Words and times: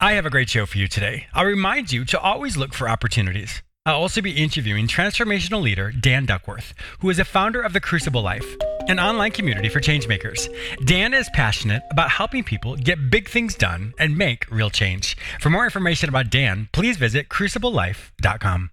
I 0.00 0.12
have 0.12 0.26
a 0.26 0.30
great 0.30 0.50
show 0.50 0.66
for 0.66 0.78
you 0.78 0.88
today. 0.88 1.26
I'll 1.34 1.44
remind 1.44 1.92
you 1.92 2.04
to 2.06 2.20
always 2.20 2.56
look 2.56 2.74
for 2.74 2.88
opportunities. 2.88 3.62
I'll 3.86 3.96
also 3.96 4.20
be 4.20 4.42
interviewing 4.42 4.88
transformational 4.88 5.62
leader 5.62 5.92
Dan 5.92 6.26
Duckworth, 6.26 6.74
who 7.00 7.10
is 7.10 7.18
a 7.18 7.24
founder 7.24 7.60
of 7.60 7.72
The 7.72 7.80
Crucible 7.80 8.22
Life, 8.22 8.56
an 8.88 8.98
online 8.98 9.30
community 9.30 9.68
for 9.68 9.80
changemakers. 9.80 10.48
Dan 10.84 11.14
is 11.14 11.28
passionate 11.34 11.82
about 11.90 12.10
helping 12.10 12.42
people 12.44 12.76
get 12.76 13.10
big 13.10 13.28
things 13.28 13.54
done 13.54 13.94
and 13.98 14.16
make 14.16 14.50
real 14.50 14.70
change. 14.70 15.16
For 15.38 15.50
more 15.50 15.64
information 15.64 16.08
about 16.08 16.30
Dan, 16.30 16.68
please 16.72 16.96
visit 16.96 17.28
cruciblelife.com. 17.28 18.70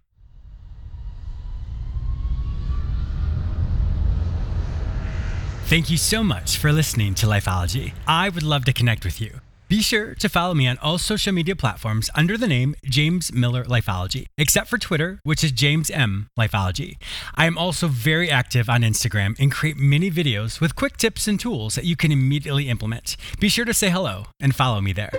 Thank 5.66 5.90
you 5.90 5.98
so 5.98 6.24
much 6.24 6.58
for 6.58 6.74
listening 6.74 7.16
to 7.16 7.28
Lifeology. 7.28 7.94
I 8.06 8.28
would 8.28 8.44
love 8.44 8.66
to 8.66 8.74
connect 8.74 9.06
with 9.06 9.22
you. 9.22 9.40
Be 9.72 9.82
sure 9.82 10.16
to 10.16 10.28
follow 10.28 10.54
me 10.54 10.68
on 10.68 10.78
all 10.80 10.98
social 10.98 11.32
media 11.32 11.56
platforms 11.56 12.10
under 12.14 12.38
the 12.38 12.46
name 12.46 12.76
James 12.84 13.32
Miller 13.32 13.64
Lifeology, 13.64 14.26
except 14.38 14.68
for 14.68 14.78
Twitter, 14.78 15.22
which 15.24 15.46
is 15.46 15.54
James 15.54 15.90
M 15.90 16.28
Lifeology. 16.38 16.98
I 17.36 17.46
am 17.46 17.58
also 17.58 17.88
very 17.88 18.30
active 18.30 18.70
on 18.70 18.82
Instagram 18.82 19.34
and 19.40 19.50
create 19.50 19.78
mini 19.78 20.12
videos 20.12 20.60
with 20.60 20.76
quick 20.76 20.98
tips 20.98 21.26
and 21.26 21.40
tools 21.40 21.76
that 21.76 21.86
you 21.86 21.96
can 21.96 22.12
immediately 22.12 22.68
implement. 22.68 23.16
Be 23.40 23.48
sure 23.48 23.64
to 23.64 23.74
say 23.74 23.90
hello 23.90 24.26
and 24.42 24.54
follow 24.54 24.82
me 24.82 24.92
there. 24.92 25.14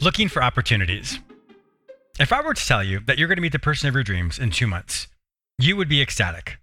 Looking 0.00 0.28
for 0.28 0.42
opportunities. 0.42 1.20
If 2.18 2.32
I 2.32 2.40
were 2.40 2.54
to 2.54 2.66
tell 2.66 2.82
you 2.82 2.98
that 3.06 3.18
you're 3.18 3.28
going 3.28 3.36
to 3.36 3.42
meet 3.42 3.52
the 3.52 3.60
person 3.60 3.88
of 3.88 3.94
your 3.94 4.02
dreams 4.02 4.36
in 4.36 4.50
two 4.50 4.66
months, 4.66 5.06
you 5.60 5.76
would 5.76 5.88
be 5.88 6.02
ecstatic. 6.02 6.58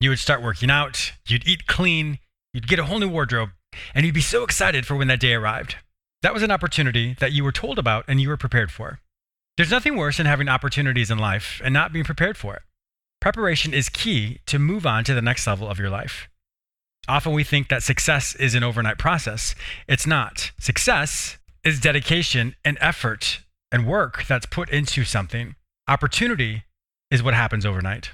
You 0.00 0.10
would 0.10 0.18
start 0.18 0.42
working 0.42 0.70
out, 0.70 1.12
you'd 1.26 1.46
eat 1.46 1.66
clean, 1.66 2.18
you'd 2.52 2.68
get 2.68 2.78
a 2.78 2.84
whole 2.84 2.98
new 2.98 3.08
wardrobe, 3.08 3.50
and 3.94 4.04
you'd 4.04 4.14
be 4.14 4.20
so 4.20 4.44
excited 4.44 4.86
for 4.86 4.96
when 4.96 5.08
that 5.08 5.20
day 5.20 5.34
arrived. 5.34 5.76
That 6.22 6.34
was 6.34 6.42
an 6.42 6.50
opportunity 6.50 7.14
that 7.20 7.32
you 7.32 7.44
were 7.44 7.52
told 7.52 7.78
about 7.78 8.04
and 8.08 8.20
you 8.20 8.28
were 8.28 8.36
prepared 8.36 8.72
for. 8.72 9.00
There's 9.56 9.70
nothing 9.70 9.96
worse 9.96 10.16
than 10.16 10.26
having 10.26 10.48
opportunities 10.48 11.10
in 11.10 11.18
life 11.18 11.60
and 11.62 11.72
not 11.72 11.92
being 11.92 12.04
prepared 12.04 12.36
for 12.36 12.54
it. 12.56 12.62
Preparation 13.20 13.72
is 13.72 13.88
key 13.88 14.40
to 14.46 14.58
move 14.58 14.84
on 14.84 15.04
to 15.04 15.14
the 15.14 15.22
next 15.22 15.46
level 15.46 15.68
of 15.68 15.78
your 15.78 15.90
life. 15.90 16.28
Often 17.06 17.34
we 17.34 17.44
think 17.44 17.68
that 17.68 17.82
success 17.82 18.34
is 18.34 18.54
an 18.54 18.62
overnight 18.62 18.98
process. 18.98 19.54
It's 19.86 20.06
not. 20.06 20.52
Success 20.58 21.38
is 21.62 21.80
dedication 21.80 22.54
and 22.64 22.78
effort 22.80 23.40
and 23.70 23.86
work 23.86 24.24
that's 24.26 24.46
put 24.46 24.70
into 24.70 25.04
something. 25.04 25.54
Opportunity 25.86 26.64
is 27.10 27.22
what 27.22 27.34
happens 27.34 27.66
overnight. 27.66 28.12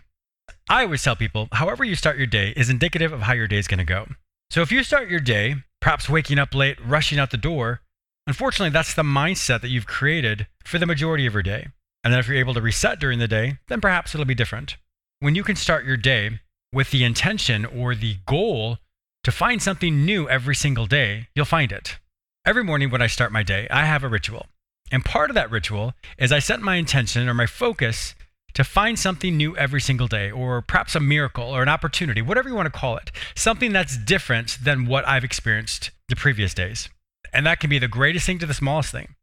I 0.70 0.84
always 0.84 1.02
tell 1.02 1.16
people, 1.16 1.48
however 1.50 1.82
you 1.82 1.96
start 1.96 2.16
your 2.16 2.28
day 2.28 2.54
is 2.56 2.70
indicative 2.70 3.12
of 3.12 3.22
how 3.22 3.32
your 3.32 3.48
day 3.48 3.58
is 3.58 3.66
going 3.66 3.78
to 3.78 3.84
go. 3.84 4.06
So 4.50 4.62
if 4.62 4.70
you 4.70 4.84
start 4.84 5.10
your 5.10 5.18
day, 5.18 5.56
perhaps 5.80 6.08
waking 6.08 6.38
up 6.38 6.54
late, 6.54 6.78
rushing 6.86 7.18
out 7.18 7.32
the 7.32 7.36
door, 7.36 7.80
unfortunately, 8.28 8.70
that's 8.70 8.94
the 8.94 9.02
mindset 9.02 9.62
that 9.62 9.70
you've 9.70 9.88
created 9.88 10.46
for 10.64 10.78
the 10.78 10.86
majority 10.86 11.26
of 11.26 11.32
your 11.32 11.42
day. 11.42 11.66
And 12.04 12.12
then 12.12 12.20
if 12.20 12.28
you're 12.28 12.36
able 12.36 12.54
to 12.54 12.60
reset 12.60 13.00
during 13.00 13.18
the 13.18 13.26
day, 13.26 13.58
then 13.66 13.80
perhaps 13.80 14.14
it'll 14.14 14.24
be 14.24 14.34
different. 14.36 14.76
When 15.18 15.34
you 15.34 15.42
can 15.42 15.56
start 15.56 15.84
your 15.84 15.96
day 15.96 16.38
with 16.72 16.92
the 16.92 17.02
intention 17.02 17.66
or 17.66 17.96
the 17.96 18.18
goal 18.26 18.78
to 19.24 19.32
find 19.32 19.60
something 19.60 20.04
new 20.04 20.28
every 20.28 20.54
single 20.54 20.86
day, 20.86 21.26
you'll 21.34 21.46
find 21.46 21.72
it. 21.72 21.98
Every 22.46 22.62
morning 22.62 22.90
when 22.90 23.02
I 23.02 23.08
start 23.08 23.32
my 23.32 23.42
day, 23.42 23.66
I 23.72 23.86
have 23.86 24.04
a 24.04 24.08
ritual. 24.08 24.46
And 24.92 25.04
part 25.04 25.30
of 25.30 25.34
that 25.34 25.50
ritual 25.50 25.94
is 26.16 26.30
I 26.30 26.38
set 26.38 26.60
my 26.60 26.76
intention 26.76 27.28
or 27.28 27.34
my 27.34 27.46
focus 27.46 28.14
to 28.54 28.64
find 28.64 28.98
something 28.98 29.36
new 29.36 29.56
every 29.56 29.80
single 29.80 30.06
day, 30.06 30.30
or 30.30 30.62
perhaps 30.62 30.94
a 30.94 31.00
miracle 31.00 31.44
or 31.44 31.62
an 31.62 31.68
opportunity, 31.68 32.22
whatever 32.22 32.48
you 32.48 32.54
want 32.54 32.72
to 32.72 32.78
call 32.78 32.96
it, 32.96 33.10
something 33.34 33.72
that's 33.72 33.96
different 33.96 34.58
than 34.62 34.86
what 34.86 35.06
I've 35.06 35.24
experienced 35.24 35.90
the 36.08 36.16
previous 36.16 36.54
days. 36.54 36.88
And 37.32 37.46
that 37.46 37.60
can 37.60 37.70
be 37.70 37.78
the 37.78 37.88
greatest 37.88 38.26
thing 38.26 38.38
to 38.40 38.46
the 38.46 38.54
smallest 38.54 38.90
thing. 38.90 39.14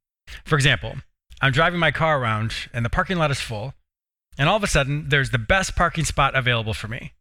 For 0.46 0.56
example, 0.56 0.96
I'm 1.42 1.52
driving 1.52 1.80
my 1.80 1.92
car 1.92 2.20
around 2.20 2.54
and 2.74 2.84
the 2.84 2.90
parking 2.90 3.18
lot 3.18 3.32
is 3.32 3.40
full, 3.40 3.74
and 4.38 4.48
all 4.50 4.58
of 4.58 4.64
a 4.64 4.68
sudden 4.68 5.10
there's 5.10 5.32
the 5.32 5.38
best 5.38 5.76
parking 5.76 6.06
spot 6.06 6.36
available 6.36 6.74
for 6.74 6.88
me. 6.88 7.14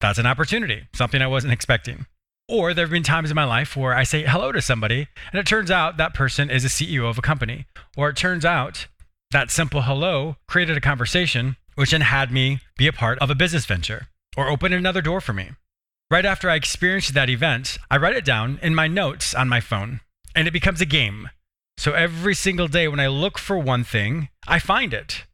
That's 0.00 0.18
an 0.18 0.26
opportunity, 0.26 0.88
something 0.94 1.22
I 1.22 1.26
wasn't 1.26 1.52
expecting. 1.52 2.06
Or 2.46 2.74
there 2.74 2.84
have 2.84 2.92
been 2.92 3.02
times 3.02 3.30
in 3.30 3.36
my 3.36 3.44
life 3.44 3.74
where 3.74 3.94
I 3.94 4.02
say 4.02 4.24
hello 4.24 4.52
to 4.52 4.60
somebody, 4.60 5.08
and 5.32 5.40
it 5.40 5.46
turns 5.46 5.70
out 5.70 5.96
that 5.96 6.12
person 6.12 6.50
is 6.50 6.64
a 6.64 6.68
CEO 6.68 7.08
of 7.08 7.16
a 7.16 7.22
company. 7.22 7.64
Or 7.96 8.10
it 8.10 8.16
turns 8.16 8.44
out 8.44 8.86
that 9.34 9.50
simple 9.50 9.82
hello 9.82 10.36
created 10.46 10.76
a 10.76 10.80
conversation, 10.80 11.56
which 11.74 11.90
then 11.90 12.02
had 12.02 12.30
me 12.30 12.60
be 12.78 12.86
a 12.86 12.92
part 12.92 13.18
of 13.18 13.30
a 13.30 13.34
business 13.34 13.66
venture 13.66 14.06
or 14.36 14.48
open 14.48 14.72
another 14.72 15.02
door 15.02 15.20
for 15.20 15.32
me. 15.32 15.50
Right 16.08 16.24
after 16.24 16.48
I 16.48 16.54
experienced 16.54 17.14
that 17.14 17.28
event, 17.28 17.76
I 17.90 17.96
write 17.96 18.14
it 18.14 18.24
down 18.24 18.60
in 18.62 18.76
my 18.76 18.86
notes 18.86 19.34
on 19.34 19.48
my 19.48 19.60
phone, 19.60 20.00
and 20.36 20.46
it 20.46 20.52
becomes 20.52 20.80
a 20.80 20.86
game. 20.86 21.30
So 21.76 21.94
every 21.94 22.36
single 22.36 22.68
day 22.68 22.86
when 22.86 23.00
I 23.00 23.08
look 23.08 23.36
for 23.36 23.58
one 23.58 23.82
thing, 23.82 24.28
I 24.46 24.60
find 24.60 24.94
it. 24.94 25.24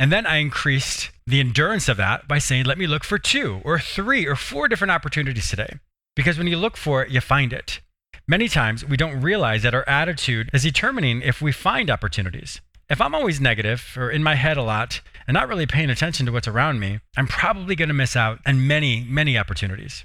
And 0.00 0.10
then 0.10 0.26
I 0.26 0.38
increased 0.38 1.12
the 1.24 1.38
endurance 1.38 1.88
of 1.88 1.96
that 1.98 2.26
by 2.26 2.38
saying, 2.38 2.64
let 2.64 2.76
me 2.76 2.88
look 2.88 3.04
for 3.04 3.20
two 3.20 3.60
or 3.64 3.78
three 3.78 4.26
or 4.26 4.34
four 4.34 4.66
different 4.66 4.90
opportunities 4.90 5.48
today. 5.48 5.78
Because 6.16 6.38
when 6.38 6.48
you 6.48 6.56
look 6.56 6.76
for 6.76 7.04
it, 7.04 7.10
you 7.12 7.20
find 7.20 7.52
it. 7.52 7.80
Many 8.26 8.48
times 8.48 8.84
we 8.84 8.96
don't 8.96 9.20
realize 9.20 9.62
that 9.62 9.74
our 9.74 9.88
attitude 9.88 10.50
is 10.52 10.64
determining 10.64 11.22
if 11.22 11.40
we 11.40 11.52
find 11.52 11.88
opportunities. 11.88 12.60
If 12.90 13.00
I'm 13.00 13.14
always 13.14 13.40
negative 13.40 13.94
or 13.96 14.10
in 14.10 14.22
my 14.22 14.34
head 14.34 14.58
a 14.58 14.62
lot 14.62 15.00
and 15.26 15.34
not 15.34 15.48
really 15.48 15.66
paying 15.66 15.88
attention 15.88 16.26
to 16.26 16.32
what's 16.32 16.48
around 16.48 16.80
me, 16.80 17.00
I'm 17.16 17.26
probably 17.26 17.74
going 17.74 17.88
to 17.88 17.94
miss 17.94 18.14
out 18.14 18.40
on 18.44 18.66
many, 18.66 19.04
many 19.08 19.38
opportunities. 19.38 20.04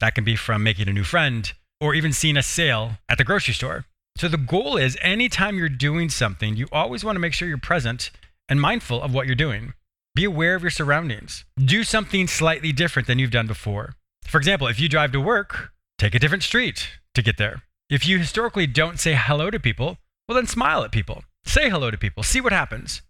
That 0.00 0.14
can 0.14 0.24
be 0.24 0.36
from 0.36 0.62
making 0.62 0.88
a 0.88 0.92
new 0.92 1.04
friend 1.04 1.50
or 1.80 1.94
even 1.94 2.12
seeing 2.12 2.36
a 2.36 2.42
sale 2.42 2.98
at 3.08 3.16
the 3.16 3.24
grocery 3.24 3.54
store. 3.54 3.86
So 4.18 4.28
the 4.28 4.36
goal 4.36 4.76
is 4.76 4.98
anytime 5.00 5.56
you're 5.56 5.70
doing 5.70 6.10
something, 6.10 6.56
you 6.56 6.66
always 6.70 7.02
want 7.02 7.16
to 7.16 7.20
make 7.20 7.32
sure 7.32 7.48
you're 7.48 7.56
present 7.56 8.10
and 8.48 8.60
mindful 8.60 9.02
of 9.02 9.14
what 9.14 9.26
you're 9.26 9.34
doing. 9.34 9.72
Be 10.14 10.24
aware 10.24 10.54
of 10.54 10.62
your 10.62 10.70
surroundings. 10.70 11.44
Do 11.56 11.82
something 11.82 12.26
slightly 12.26 12.72
different 12.72 13.08
than 13.08 13.18
you've 13.18 13.30
done 13.30 13.46
before. 13.46 13.94
For 14.24 14.36
example, 14.36 14.66
if 14.66 14.78
you 14.78 14.88
drive 14.88 15.12
to 15.12 15.20
work, 15.20 15.72
take 15.98 16.14
a 16.14 16.18
different 16.18 16.42
street 16.42 16.90
to 17.14 17.22
get 17.22 17.38
there. 17.38 17.62
If 17.88 18.06
you 18.06 18.18
historically 18.18 18.66
don't 18.66 19.00
say 19.00 19.14
hello 19.16 19.50
to 19.50 19.58
people, 19.58 19.96
well, 20.28 20.36
then 20.36 20.46
smile 20.46 20.82
at 20.82 20.92
people. 20.92 21.24
Say 21.44 21.70
hello 21.70 21.90
to 21.90 21.98
people, 21.98 22.22
see 22.22 22.40
what 22.40 22.52
happens. 22.52 23.02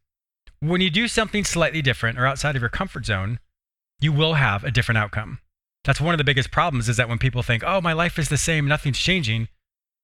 When 0.60 0.80
you 0.80 0.90
do 0.90 1.08
something 1.08 1.44
slightly 1.44 1.82
different 1.82 2.18
or 2.18 2.26
outside 2.26 2.56
of 2.56 2.62
your 2.62 2.68
comfort 2.68 3.06
zone, 3.06 3.38
you 4.00 4.12
will 4.12 4.34
have 4.34 4.64
a 4.64 4.70
different 4.70 4.98
outcome. 4.98 5.38
That's 5.84 6.00
one 6.00 6.14
of 6.14 6.18
the 6.18 6.24
biggest 6.24 6.50
problems 6.50 6.88
is 6.88 6.96
that 6.96 7.08
when 7.08 7.18
people 7.18 7.42
think, 7.42 7.62
oh, 7.64 7.80
my 7.80 7.92
life 7.92 8.18
is 8.18 8.28
the 8.28 8.36
same, 8.36 8.66
nothing's 8.66 8.98
changing. 8.98 9.48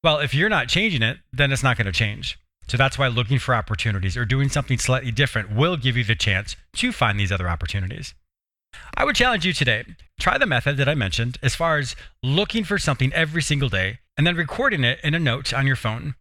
Well, 0.03 0.19
if 0.19 0.35
you're 0.35 0.49
not 0.49 0.69
changing 0.69 1.03
it, 1.03 1.19
then 1.33 1.53
it's 1.53 1.63
not 1.63 1.77
going 1.77 1.87
to 1.87 1.93
change. 1.93 2.39
So 2.69 2.77
that's 2.77 2.99
why 2.99 3.09
looking 3.09 3.39
for 3.39 3.55
opportunities 3.55 4.17
or 4.17 4.25
doing 4.25 4.49
something 4.49 4.79
slightly 4.79 5.11
different 5.11 5.55
will 5.55 5.77
give 5.77 5.97
you 5.97 6.05
the 6.05 6.15
chance 6.15 6.57
to 6.77 6.93
find 6.93 7.19
these 7.19 7.33
other 7.33 7.49
opportunities. 7.49 8.15
I 8.97 9.05
would 9.05 9.17
challenge 9.17 9.45
you 9.45 9.53
today 9.53 9.85
try 10.19 10.39
the 10.39 10.47
method 10.47 10.77
that 10.77 10.89
I 10.89 10.95
mentioned 10.95 11.39
as 11.43 11.55
far 11.55 11.79
as 11.79 11.97
looking 12.23 12.65
for 12.65 12.79
something 12.79 13.13
every 13.13 13.43
single 13.43 13.69
day 13.69 13.99
and 14.17 14.27
then 14.27 14.37
recording 14.37 14.85
it 14.85 14.99
in 15.03 15.15
a 15.15 15.19
note 15.19 15.53
on 15.53 15.67
your 15.67 15.77
phone 15.77 16.15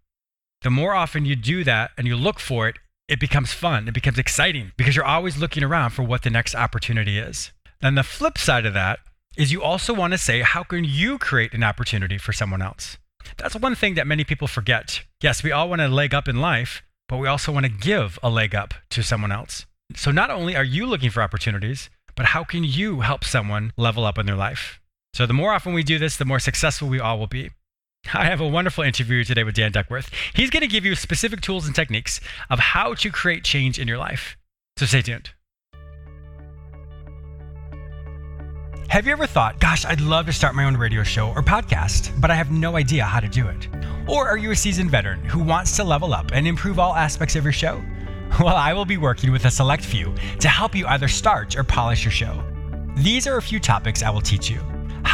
the 0.63 0.71
more 0.71 0.93
often 0.93 1.25
you 1.25 1.35
do 1.35 1.63
that 1.63 1.91
and 1.97 2.07
you 2.07 2.15
look 2.15 2.39
for 2.39 2.67
it, 2.67 2.77
it 3.07 3.19
becomes 3.19 3.53
fun. 3.53 3.87
It 3.87 3.93
becomes 3.93 4.17
exciting 4.17 4.71
because 4.77 4.95
you're 4.95 5.05
always 5.05 5.37
looking 5.37 5.63
around 5.63 5.91
for 5.91 6.03
what 6.03 6.23
the 6.23 6.29
next 6.29 6.55
opportunity 6.55 7.19
is. 7.19 7.51
Then 7.81 7.95
the 7.95 8.03
flip 8.03 8.37
side 8.37 8.65
of 8.65 8.73
that 8.73 8.99
is 9.35 9.51
you 9.51 9.61
also 9.61 9.93
want 9.93 10.13
to 10.13 10.17
say, 10.17 10.41
how 10.41 10.63
can 10.63 10.83
you 10.83 11.17
create 11.17 11.53
an 11.53 11.63
opportunity 11.63 12.17
for 12.17 12.33
someone 12.33 12.61
else? 12.61 12.97
That's 13.37 13.55
one 13.55 13.75
thing 13.75 13.95
that 13.95 14.07
many 14.07 14.23
people 14.23 14.47
forget. 14.47 15.01
Yes, 15.21 15.43
we 15.43 15.51
all 15.51 15.69
want 15.69 15.81
a 15.81 15.87
leg 15.87 16.13
up 16.13 16.27
in 16.27 16.39
life, 16.39 16.81
but 17.09 17.17
we 17.17 17.27
also 17.27 17.51
want 17.51 17.65
to 17.65 17.71
give 17.71 18.17
a 18.23 18.29
leg 18.29 18.55
up 18.55 18.73
to 18.91 19.03
someone 19.03 19.31
else. 19.31 19.65
So 19.95 20.11
not 20.11 20.29
only 20.29 20.55
are 20.55 20.63
you 20.63 20.85
looking 20.85 21.09
for 21.09 21.21
opportunities, 21.21 21.89
but 22.15 22.27
how 22.27 22.43
can 22.43 22.63
you 22.63 23.01
help 23.01 23.23
someone 23.23 23.73
level 23.77 24.05
up 24.05 24.17
in 24.17 24.25
their 24.25 24.35
life? 24.35 24.79
So 25.13 25.25
the 25.25 25.33
more 25.33 25.53
often 25.53 25.73
we 25.73 25.83
do 25.83 25.99
this, 25.99 26.17
the 26.17 26.25
more 26.25 26.39
successful 26.39 26.87
we 26.87 26.99
all 26.99 27.19
will 27.19 27.27
be. 27.27 27.51
I 28.11 28.25
have 28.25 28.41
a 28.41 28.47
wonderful 28.47 28.83
interview 28.83 29.23
today 29.23 29.43
with 29.43 29.55
Dan 29.55 29.71
Duckworth. 29.71 30.09
He's 30.33 30.49
going 30.49 30.61
to 30.61 30.67
give 30.67 30.85
you 30.85 30.95
specific 30.95 31.41
tools 31.41 31.65
and 31.65 31.75
techniques 31.75 32.19
of 32.49 32.59
how 32.59 32.93
to 32.95 33.09
create 33.09 33.43
change 33.43 33.79
in 33.79 33.87
your 33.87 33.97
life. 33.97 34.37
So 34.77 34.85
stay 34.85 35.01
tuned. 35.01 35.31
Have 38.89 39.07
you 39.07 39.13
ever 39.13 39.25
thought, 39.25 39.59
gosh, 39.59 39.85
I'd 39.85 40.01
love 40.01 40.27
to 40.27 40.33
start 40.33 40.53
my 40.53 40.65
own 40.65 40.77
radio 40.77 41.01
show 41.01 41.29
or 41.29 41.41
podcast, 41.41 42.19
but 42.21 42.29
I 42.29 42.35
have 42.35 42.51
no 42.51 42.75
idea 42.75 43.03
how 43.05 43.19
to 43.19 43.27
do 43.27 43.47
it? 43.47 43.67
Or 44.07 44.27
are 44.27 44.37
you 44.37 44.51
a 44.51 44.55
seasoned 44.55 44.91
veteran 44.91 45.23
who 45.23 45.41
wants 45.41 45.75
to 45.77 45.83
level 45.83 46.13
up 46.13 46.31
and 46.33 46.45
improve 46.45 46.77
all 46.77 46.93
aspects 46.93 47.35
of 47.35 47.43
your 47.43 47.53
show? 47.53 47.81
Well, 48.39 48.55
I 48.55 48.73
will 48.73 48.85
be 48.85 48.97
working 48.97 49.31
with 49.31 49.45
a 49.45 49.51
select 49.51 49.85
few 49.85 50.11
to 50.39 50.49
help 50.49 50.73
you 50.73 50.87
either 50.87 51.07
start 51.07 51.55
or 51.55 51.63
polish 51.63 52.03
your 52.03 52.11
show. 52.11 52.43
These 52.95 53.27
are 53.27 53.37
a 53.37 53.41
few 53.43 53.59
topics 53.59 54.01
I 54.01 54.09
will 54.09 54.21
teach 54.21 54.49
you 54.49 54.59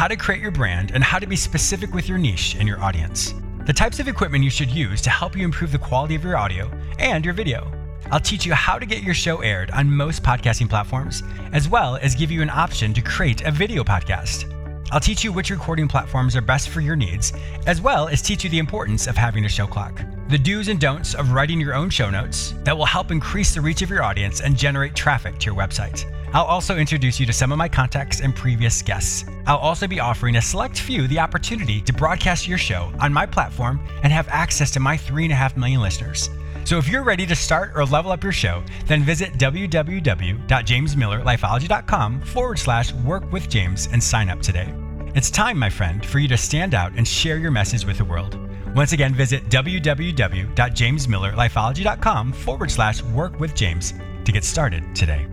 how 0.00 0.08
to 0.08 0.16
create 0.16 0.40
your 0.40 0.50
brand 0.50 0.92
and 0.92 1.04
how 1.04 1.18
to 1.18 1.26
be 1.26 1.36
specific 1.36 1.92
with 1.92 2.08
your 2.08 2.16
niche 2.16 2.56
and 2.58 2.66
your 2.66 2.80
audience, 2.80 3.34
the 3.66 3.72
types 3.72 4.00
of 4.00 4.08
equipment 4.08 4.42
you 4.42 4.48
should 4.48 4.70
use 4.70 5.02
to 5.02 5.10
help 5.10 5.36
you 5.36 5.44
improve 5.44 5.72
the 5.72 5.78
quality 5.78 6.14
of 6.14 6.24
your 6.24 6.38
audio 6.38 6.70
and 6.98 7.22
your 7.22 7.34
video. 7.34 7.70
I'll 8.10 8.18
teach 8.18 8.46
you 8.46 8.54
how 8.54 8.78
to 8.78 8.86
get 8.86 9.02
your 9.02 9.12
show 9.12 9.42
aired 9.42 9.70
on 9.72 9.90
most 9.90 10.22
podcasting 10.22 10.70
platforms, 10.70 11.22
as 11.52 11.68
well 11.68 11.96
as 11.96 12.14
give 12.14 12.30
you 12.30 12.40
an 12.40 12.48
option 12.48 12.94
to 12.94 13.02
create 13.02 13.42
a 13.42 13.50
video 13.50 13.84
podcast. 13.84 14.50
I'll 14.90 15.00
teach 15.00 15.22
you 15.22 15.34
which 15.34 15.50
recording 15.50 15.86
platforms 15.86 16.34
are 16.34 16.40
best 16.40 16.70
for 16.70 16.80
your 16.80 16.96
needs, 16.96 17.34
as 17.66 17.82
well 17.82 18.08
as 18.08 18.22
teach 18.22 18.42
you 18.42 18.48
the 18.48 18.58
importance 18.58 19.06
of 19.06 19.18
having 19.18 19.44
a 19.44 19.50
show 19.50 19.66
clock, 19.66 20.00
the 20.30 20.38
do's 20.38 20.68
and 20.68 20.80
don'ts 20.80 21.14
of 21.14 21.32
writing 21.32 21.60
your 21.60 21.74
own 21.74 21.90
show 21.90 22.08
notes 22.08 22.54
that 22.64 22.76
will 22.76 22.86
help 22.86 23.10
increase 23.10 23.52
the 23.52 23.60
reach 23.60 23.82
of 23.82 23.90
your 23.90 24.02
audience 24.02 24.40
and 24.40 24.56
generate 24.56 24.94
traffic 24.94 25.38
to 25.40 25.44
your 25.44 25.54
website. 25.54 26.06
I'll 26.32 26.44
also 26.44 26.76
introduce 26.76 27.18
you 27.18 27.26
to 27.26 27.32
some 27.32 27.50
of 27.50 27.58
my 27.58 27.68
contacts 27.68 28.20
and 28.20 28.32
previous 28.34 28.82
guests. 28.82 29.24
I'll 29.46 29.58
also 29.58 29.88
be 29.88 30.00
offering 30.00 30.36
a 30.36 30.42
select 30.42 30.78
few 30.78 31.08
the 31.08 31.18
opportunity 31.18 31.80
to 31.82 31.92
broadcast 31.92 32.46
your 32.46 32.58
show 32.58 32.92
on 33.00 33.12
my 33.12 33.26
platform 33.26 33.80
and 34.02 34.12
have 34.12 34.28
access 34.28 34.70
to 34.72 34.80
my 34.80 34.96
3.5 34.96 35.56
million 35.56 35.80
listeners. 35.80 36.30
So 36.64 36.78
if 36.78 36.88
you're 36.88 37.02
ready 37.02 37.26
to 37.26 37.34
start 37.34 37.72
or 37.74 37.84
level 37.84 38.12
up 38.12 38.22
your 38.22 38.32
show, 38.32 38.62
then 38.86 39.02
visit 39.02 39.32
www.jamesmillerlifeology.com 39.34 42.20
forward 42.22 42.58
slash 42.58 42.92
work 42.92 43.30
with 43.32 43.48
James 43.48 43.88
and 43.92 44.00
sign 44.02 44.30
up 44.30 44.40
today. 44.40 44.74
It's 45.14 45.30
time, 45.30 45.58
my 45.58 45.70
friend, 45.70 46.06
for 46.06 46.20
you 46.20 46.28
to 46.28 46.36
stand 46.36 46.74
out 46.74 46.92
and 46.96 47.08
share 47.08 47.38
your 47.38 47.50
message 47.50 47.84
with 47.84 47.98
the 47.98 48.04
world. 48.04 48.38
Once 48.76 48.92
again, 48.92 49.12
visit 49.14 49.48
www.jamesmillerlifeology.com 49.48 52.32
forward 52.32 52.70
slash 52.70 53.02
work 53.02 53.40
with 53.40 53.56
James 53.56 53.94
to 54.24 54.30
get 54.30 54.44
started 54.44 54.94
today. 54.94 55.26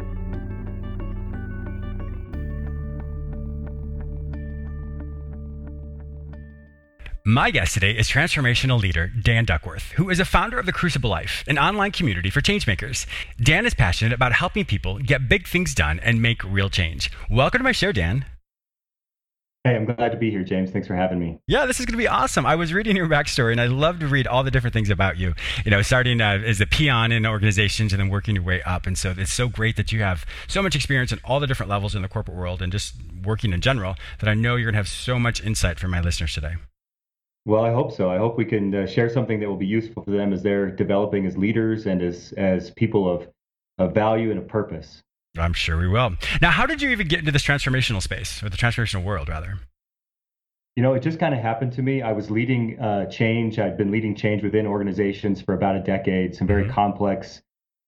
My 7.29 7.51
guest 7.51 7.73
today 7.73 7.91
is 7.91 8.07
transformational 8.07 8.79
leader 8.79 9.07
Dan 9.07 9.43
Duckworth, 9.43 9.91
who 9.97 10.09
is 10.09 10.21
a 10.21 10.23
founder 10.23 10.57
of 10.59 10.65
the 10.65 10.71
Crucible 10.71 11.09
Life, 11.09 11.43
an 11.45 11.59
online 11.59 11.91
community 11.91 12.29
for 12.29 12.39
changemakers. 12.39 13.05
Dan 13.37 13.65
is 13.65 13.73
passionate 13.73 14.13
about 14.13 14.31
helping 14.31 14.63
people 14.63 14.97
get 14.99 15.27
big 15.27 15.45
things 15.45 15.75
done 15.75 15.99
and 15.99 16.21
make 16.21 16.41
real 16.45 16.69
change. 16.69 17.11
Welcome 17.29 17.59
to 17.59 17.63
my 17.65 17.73
show, 17.73 17.91
Dan. 17.91 18.23
Hey, 19.65 19.75
I'm 19.75 19.83
glad 19.83 20.13
to 20.13 20.17
be 20.17 20.31
here, 20.31 20.45
James. 20.45 20.71
Thanks 20.71 20.87
for 20.87 20.95
having 20.95 21.19
me. 21.19 21.37
Yeah, 21.47 21.65
this 21.65 21.81
is 21.81 21.85
going 21.85 21.95
to 21.95 22.01
be 22.01 22.07
awesome. 22.07 22.45
I 22.45 22.55
was 22.55 22.71
reading 22.71 22.95
your 22.95 23.09
backstory, 23.09 23.51
and 23.51 23.59
I 23.59 23.65
love 23.67 23.99
to 23.99 24.07
read 24.07 24.25
all 24.25 24.45
the 24.45 24.51
different 24.51 24.73
things 24.73 24.89
about 24.89 25.17
you. 25.17 25.33
You 25.65 25.71
know, 25.71 25.81
starting 25.81 26.21
uh, 26.21 26.39
as 26.45 26.61
a 26.61 26.65
peon 26.65 27.11
in 27.11 27.25
organizations 27.25 27.91
and 27.91 27.99
then 27.99 28.07
working 28.07 28.35
your 28.35 28.45
way 28.45 28.63
up. 28.63 28.87
And 28.87 28.97
so 28.97 29.13
it's 29.17 29.33
so 29.33 29.49
great 29.49 29.75
that 29.75 29.91
you 29.91 30.01
have 30.01 30.25
so 30.47 30.61
much 30.61 30.77
experience 30.77 31.11
in 31.11 31.19
all 31.25 31.41
the 31.41 31.47
different 31.47 31.69
levels 31.69 31.93
in 31.93 32.03
the 32.03 32.07
corporate 32.07 32.37
world 32.37 32.61
and 32.61 32.71
just 32.71 32.95
working 33.25 33.51
in 33.51 33.59
general 33.59 33.95
that 34.19 34.29
I 34.29 34.33
know 34.33 34.55
you're 34.55 34.67
going 34.67 34.75
to 34.75 34.79
have 34.79 34.87
so 34.87 35.19
much 35.19 35.43
insight 35.43 35.77
for 35.77 35.89
my 35.89 35.99
listeners 35.99 36.33
today. 36.33 36.55
Well, 37.47 37.63
I 37.63 37.71
hope 37.71 37.93
so. 37.93 38.11
I 38.11 38.17
hope 38.17 38.37
we 38.37 38.43
can 38.43 38.75
uh, 38.75 38.85
share 38.85 39.09
something 39.09 39.39
that 39.39 39.47
will 39.47 39.55
be 39.55 39.65
useful 39.65 40.03
for 40.03 40.11
them 40.11 40.33
as 40.33 40.43
they're 40.43 40.69
developing 40.69 41.25
as 41.25 41.37
leaders 41.37 41.85
and 41.85 42.01
as 42.01 42.33
as 42.35 42.71
people 42.71 43.09
of 43.09 43.25
of 43.77 43.93
value 43.93 44.31
and 44.31 44.37
of 44.37 44.49
purpose. 44.49 45.01
I'm 45.37 45.53
sure 45.53 45.77
we 45.77 45.87
will. 45.87 46.11
Now, 46.41 46.51
how 46.51 46.65
did 46.65 46.81
you 46.81 46.89
even 46.89 47.07
get 47.07 47.19
into 47.19 47.31
this 47.31 47.43
transformational 47.43 48.01
space 48.01 48.43
or 48.43 48.49
the 48.49 48.57
transformational 48.57 49.05
world, 49.05 49.29
rather? 49.29 49.59
You 50.75 50.83
know, 50.83 50.93
it 50.93 50.99
just 50.99 51.19
kind 51.19 51.33
of 51.33 51.39
happened 51.39 51.71
to 51.73 51.81
me. 51.81 52.01
I 52.01 52.11
was 52.11 52.29
leading 52.29 52.81
uh, 52.81 53.05
change. 53.05 53.59
I'd 53.59 53.77
been 53.77 53.91
leading 53.91 54.13
change 54.13 54.43
within 54.43 54.67
organizations 54.67 55.41
for 55.41 55.53
about 55.53 55.77
a 55.77 55.81
decade. 55.81 56.35
Some 56.35 56.47
very 56.47 56.63
mm-hmm. 56.63 56.73
complex 56.73 57.41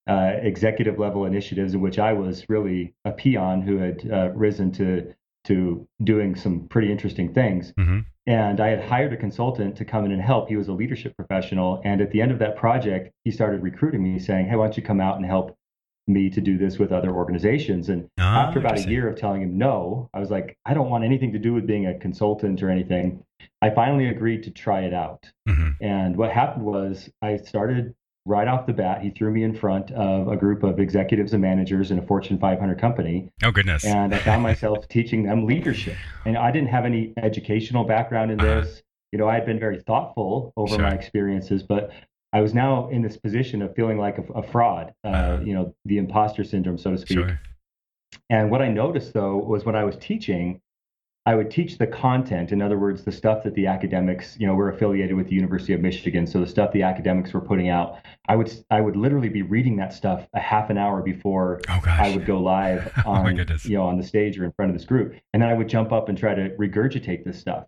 uh, 0.07 0.35
executive 0.41 0.99
level 0.99 1.25
initiatives 1.25 1.73
in 1.73 1.81
which 1.81 1.99
I 1.99 2.13
was 2.13 2.45
really 2.47 2.93
a 3.03 3.11
peon 3.11 3.61
who 3.61 3.77
had 3.77 4.09
uh, 4.09 4.29
risen 4.29 4.71
to 4.73 5.13
to 5.45 5.85
doing 6.03 6.35
some 6.35 6.67
pretty 6.69 6.89
interesting 6.91 7.33
things. 7.33 7.73
Mm-hmm. 7.77 7.99
And 8.29 8.61
I 8.61 8.67
had 8.67 8.85
hired 8.85 9.11
a 9.11 9.17
consultant 9.17 9.75
to 9.77 9.85
come 9.85 10.05
in 10.05 10.11
and 10.11 10.21
help. 10.21 10.49
He 10.49 10.55
was 10.55 10.67
a 10.67 10.71
leadership 10.71 11.15
professional. 11.17 11.81
And 11.83 11.99
at 11.99 12.11
the 12.11 12.21
end 12.21 12.31
of 12.31 12.37
that 12.39 12.55
project, 12.55 13.11
he 13.23 13.31
started 13.31 13.63
recruiting 13.63 14.03
me, 14.03 14.19
saying, 14.19 14.45
Hey, 14.45 14.55
why 14.55 14.65
don't 14.65 14.77
you 14.77 14.83
come 14.83 15.01
out 15.01 15.17
and 15.17 15.25
help 15.25 15.57
me 16.05 16.29
to 16.29 16.39
do 16.39 16.55
this 16.55 16.77
with 16.77 16.91
other 16.91 17.09
organizations? 17.09 17.89
And 17.89 18.07
oh, 18.19 18.23
after 18.23 18.59
about 18.59 18.77
a 18.77 18.87
year 18.87 19.09
of 19.09 19.17
telling 19.17 19.41
him 19.41 19.57
no, 19.57 20.11
I 20.13 20.19
was 20.19 20.29
like, 20.29 20.55
I 20.63 20.75
don't 20.75 20.91
want 20.91 21.03
anything 21.03 21.33
to 21.33 21.39
do 21.39 21.55
with 21.55 21.65
being 21.65 21.87
a 21.87 21.97
consultant 21.97 22.61
or 22.61 22.69
anything. 22.69 23.23
I 23.63 23.71
finally 23.71 24.09
agreed 24.09 24.43
to 24.43 24.51
try 24.51 24.81
it 24.81 24.93
out. 24.93 25.25
Mm-hmm. 25.47 25.83
And 25.83 26.15
what 26.15 26.31
happened 26.31 26.65
was 26.65 27.09
I 27.23 27.37
started 27.37 27.95
right 28.29 28.47
off 28.47 28.67
the 28.67 28.73
bat, 28.73 29.01
he 29.01 29.09
threw 29.09 29.31
me 29.31 29.43
in 29.43 29.55
front 29.55 29.91
of 29.91 30.27
a 30.27 30.37
group 30.37 30.61
of 30.63 30.79
executives 30.79 31.33
and 31.33 31.41
managers 31.41 31.89
in 31.89 31.97
a 31.97 32.01
Fortune 32.03 32.37
500 32.37 32.79
company. 32.79 33.31
Oh, 33.43 33.51
goodness. 33.51 33.83
And 33.83 34.13
I 34.13 34.19
found 34.19 34.43
myself 34.51 34.87
teaching 34.87 35.23
them 35.23 35.45
leadership. 35.45 35.97
And 36.25 36.37
I 36.37 36.51
didn't 36.51 36.69
have 36.69 36.85
any 36.85 37.13
educational 37.17 37.83
background 37.83 38.31
in 38.31 38.37
this. 38.37 38.67
Uh-huh. 38.67 38.81
You 39.11 39.17
know, 39.17 39.27
I 39.27 39.33
had 39.33 39.47
been 39.47 39.59
very 39.59 39.81
thoughtful 39.81 40.53
over 40.55 40.75
sure. 40.75 40.83
my 40.83 40.91
experiences, 40.91 41.63
but 41.63 41.91
I 42.31 42.41
was 42.41 42.53
now 42.53 42.87
in 42.89 43.01
this 43.01 43.17
position 43.17 43.63
of 43.63 43.73
feeling 43.75 43.97
like 43.97 44.19
a, 44.19 44.23
a 44.33 44.43
fraud, 44.43 44.93
uh, 45.03 45.07
uh-huh. 45.07 45.43
you 45.43 45.55
know, 45.55 45.73
the 45.85 45.97
imposter 45.97 46.43
syndrome, 46.43 46.77
so 46.77 46.91
to 46.91 46.97
speak. 46.99 47.17
Sure. 47.17 47.41
And 48.29 48.51
what 48.51 48.61
I 48.61 48.67
noticed, 48.67 49.13
though, 49.13 49.37
was 49.37 49.65
when 49.65 49.75
I 49.75 49.83
was 49.83 49.97
teaching, 49.97 50.61
I 51.29 51.35
would 51.35 51.51
teach 51.51 51.77
the 51.77 51.85
content. 51.85 52.51
In 52.51 52.59
other 52.59 52.79
words, 52.79 53.03
the 53.03 53.11
stuff 53.11 53.43
that 53.43 53.53
the 53.53 53.67
academics, 53.67 54.35
you 54.39 54.47
know, 54.47 54.55
we're 54.55 54.71
affiliated 54.71 55.15
with 55.15 55.27
the 55.27 55.35
University 55.35 55.73
of 55.73 55.79
Michigan, 55.79 56.25
so 56.25 56.39
the 56.39 56.47
stuff 56.47 56.71
the 56.71 56.81
academics 56.81 57.33
were 57.33 57.39
putting 57.39 57.69
out, 57.69 57.99
I 58.27 58.35
would 58.35 58.51
I 58.71 58.81
would 58.81 58.95
literally 58.95 59.29
be 59.29 59.43
reading 59.43 59.75
that 59.75 59.93
stuff 59.93 60.27
a 60.33 60.39
half 60.39 60.71
an 60.71 60.79
hour 60.79 61.03
before 61.03 61.61
oh, 61.69 61.81
I 61.85 62.15
would 62.15 62.25
go 62.25 62.39
live 62.39 62.91
oh, 63.05 63.11
on 63.11 63.39
oh, 63.39 63.55
you 63.61 63.77
know 63.77 63.83
on 63.83 63.97
the 63.97 64.03
stage 64.03 64.39
or 64.39 64.43
in 64.43 64.51
front 64.53 64.71
of 64.71 64.75
this 64.75 64.87
group, 64.87 65.13
and 65.31 65.43
then 65.43 65.51
I 65.51 65.53
would 65.53 65.69
jump 65.69 65.91
up 65.91 66.09
and 66.09 66.17
try 66.17 66.33
to 66.33 66.49
regurgitate 66.57 67.23
this 67.23 67.39
stuff. 67.39 67.67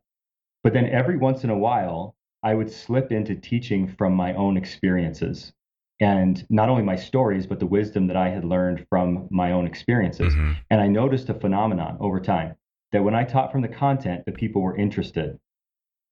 But 0.63 0.73
then 0.73 0.87
every 0.87 1.17
once 1.17 1.43
in 1.43 1.51
a 1.51 1.57
while, 1.57 2.15
I 2.41 2.55
would 2.55 2.71
slip 2.71 3.11
into 3.11 3.35
teaching 3.35 3.93
from 3.95 4.15
my 4.15 4.33
own 4.33 4.57
experiences 4.57 5.53
and 5.99 6.47
not 6.49 6.67
only 6.67 6.81
my 6.81 6.95
stories, 6.95 7.45
but 7.45 7.59
the 7.59 7.67
wisdom 7.67 8.07
that 8.07 8.17
I 8.17 8.29
had 8.29 8.43
learned 8.43 8.87
from 8.89 9.27
my 9.29 9.51
own 9.51 9.67
experiences. 9.67 10.33
Mm-hmm. 10.33 10.53
And 10.71 10.81
I 10.81 10.87
noticed 10.87 11.29
a 11.29 11.35
phenomenon 11.35 11.97
over 11.99 12.19
time 12.19 12.55
that 12.91 13.03
when 13.03 13.15
I 13.15 13.23
taught 13.23 13.51
from 13.51 13.61
the 13.61 13.67
content, 13.67 14.25
the 14.25 14.31
people 14.31 14.61
were 14.61 14.75
interested. 14.75 15.39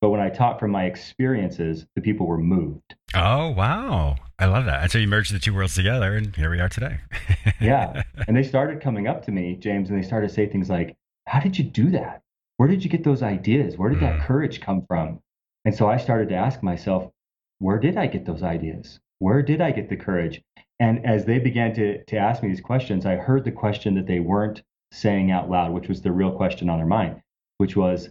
But 0.02 0.10
when 0.12 0.22
I 0.22 0.30
taught 0.30 0.60
from 0.60 0.72
my 0.72 0.86
experiences, 0.86 1.86
the 1.96 2.02
people 2.02 2.26
were 2.26 2.38
moved. 2.38 2.96
Oh, 3.14 3.50
wow. 3.50 4.16
I 4.40 4.46
love 4.46 4.66
that. 4.66 4.84
And 4.84 4.92
so 4.92 4.98
you 4.98 5.08
merged 5.08 5.34
the 5.34 5.40
two 5.40 5.54
worlds 5.54 5.76
together, 5.76 6.16
and 6.16 6.34
here 6.36 6.50
we 6.50 6.62
are 6.62 6.70
today. 6.70 7.00
yeah. 7.62 8.04
And 8.28 8.36
they 8.36 8.44
started 8.44 8.82
coming 8.82 9.08
up 9.08 9.26
to 9.26 9.32
me, 9.32 9.56
James, 9.56 9.90
and 9.90 10.02
they 10.02 10.08
started 10.08 10.30
to 10.30 10.34
say 10.34 10.48
things 10.48 10.70
like, 10.70 10.96
How 11.28 11.42
did 11.42 11.58
you 11.58 11.66
do 11.66 11.90
that? 11.92 12.22
Where 12.56 12.70
did 12.70 12.84
you 12.84 12.90
get 12.90 13.04
those 13.04 13.22
ideas? 13.22 13.78
Where 13.78 13.90
did 13.90 14.00
mm. 14.00 14.02
that 14.02 14.26
courage 14.26 14.62
come 14.62 14.86
from? 14.88 15.20
And 15.66 15.76
so 15.76 15.90
I 15.90 15.98
started 15.98 16.30
to 16.30 16.36
ask 16.36 16.64
myself, 16.64 17.12
Where 17.58 17.78
did 17.78 17.98
I 17.98 18.08
get 18.08 18.26
those 18.26 18.44
ideas? 18.44 19.02
Where 19.18 19.42
did 19.42 19.60
I 19.60 19.72
get 19.72 19.90
the 19.90 19.98
courage? 19.98 20.42
And 20.80 21.06
as 21.06 21.26
they 21.26 21.40
began 21.40 21.74
to, 21.76 22.02
to 22.06 22.18
ask 22.18 22.42
me 22.42 22.48
these 22.48 22.62
questions, 22.62 23.06
I 23.06 23.18
heard 23.18 23.44
the 23.44 23.52
question 23.52 23.96
that 23.96 24.08
they 24.08 24.22
weren't 24.22 24.64
saying 24.92 25.32
out 25.32 25.50
loud, 25.50 25.72
which 25.72 25.88
was 25.88 26.02
the 26.02 26.12
real 26.12 26.32
question 26.32 26.70
on 26.70 26.78
their 26.78 26.88
mind, 26.88 27.22
which 27.58 27.76
was, 27.76 28.10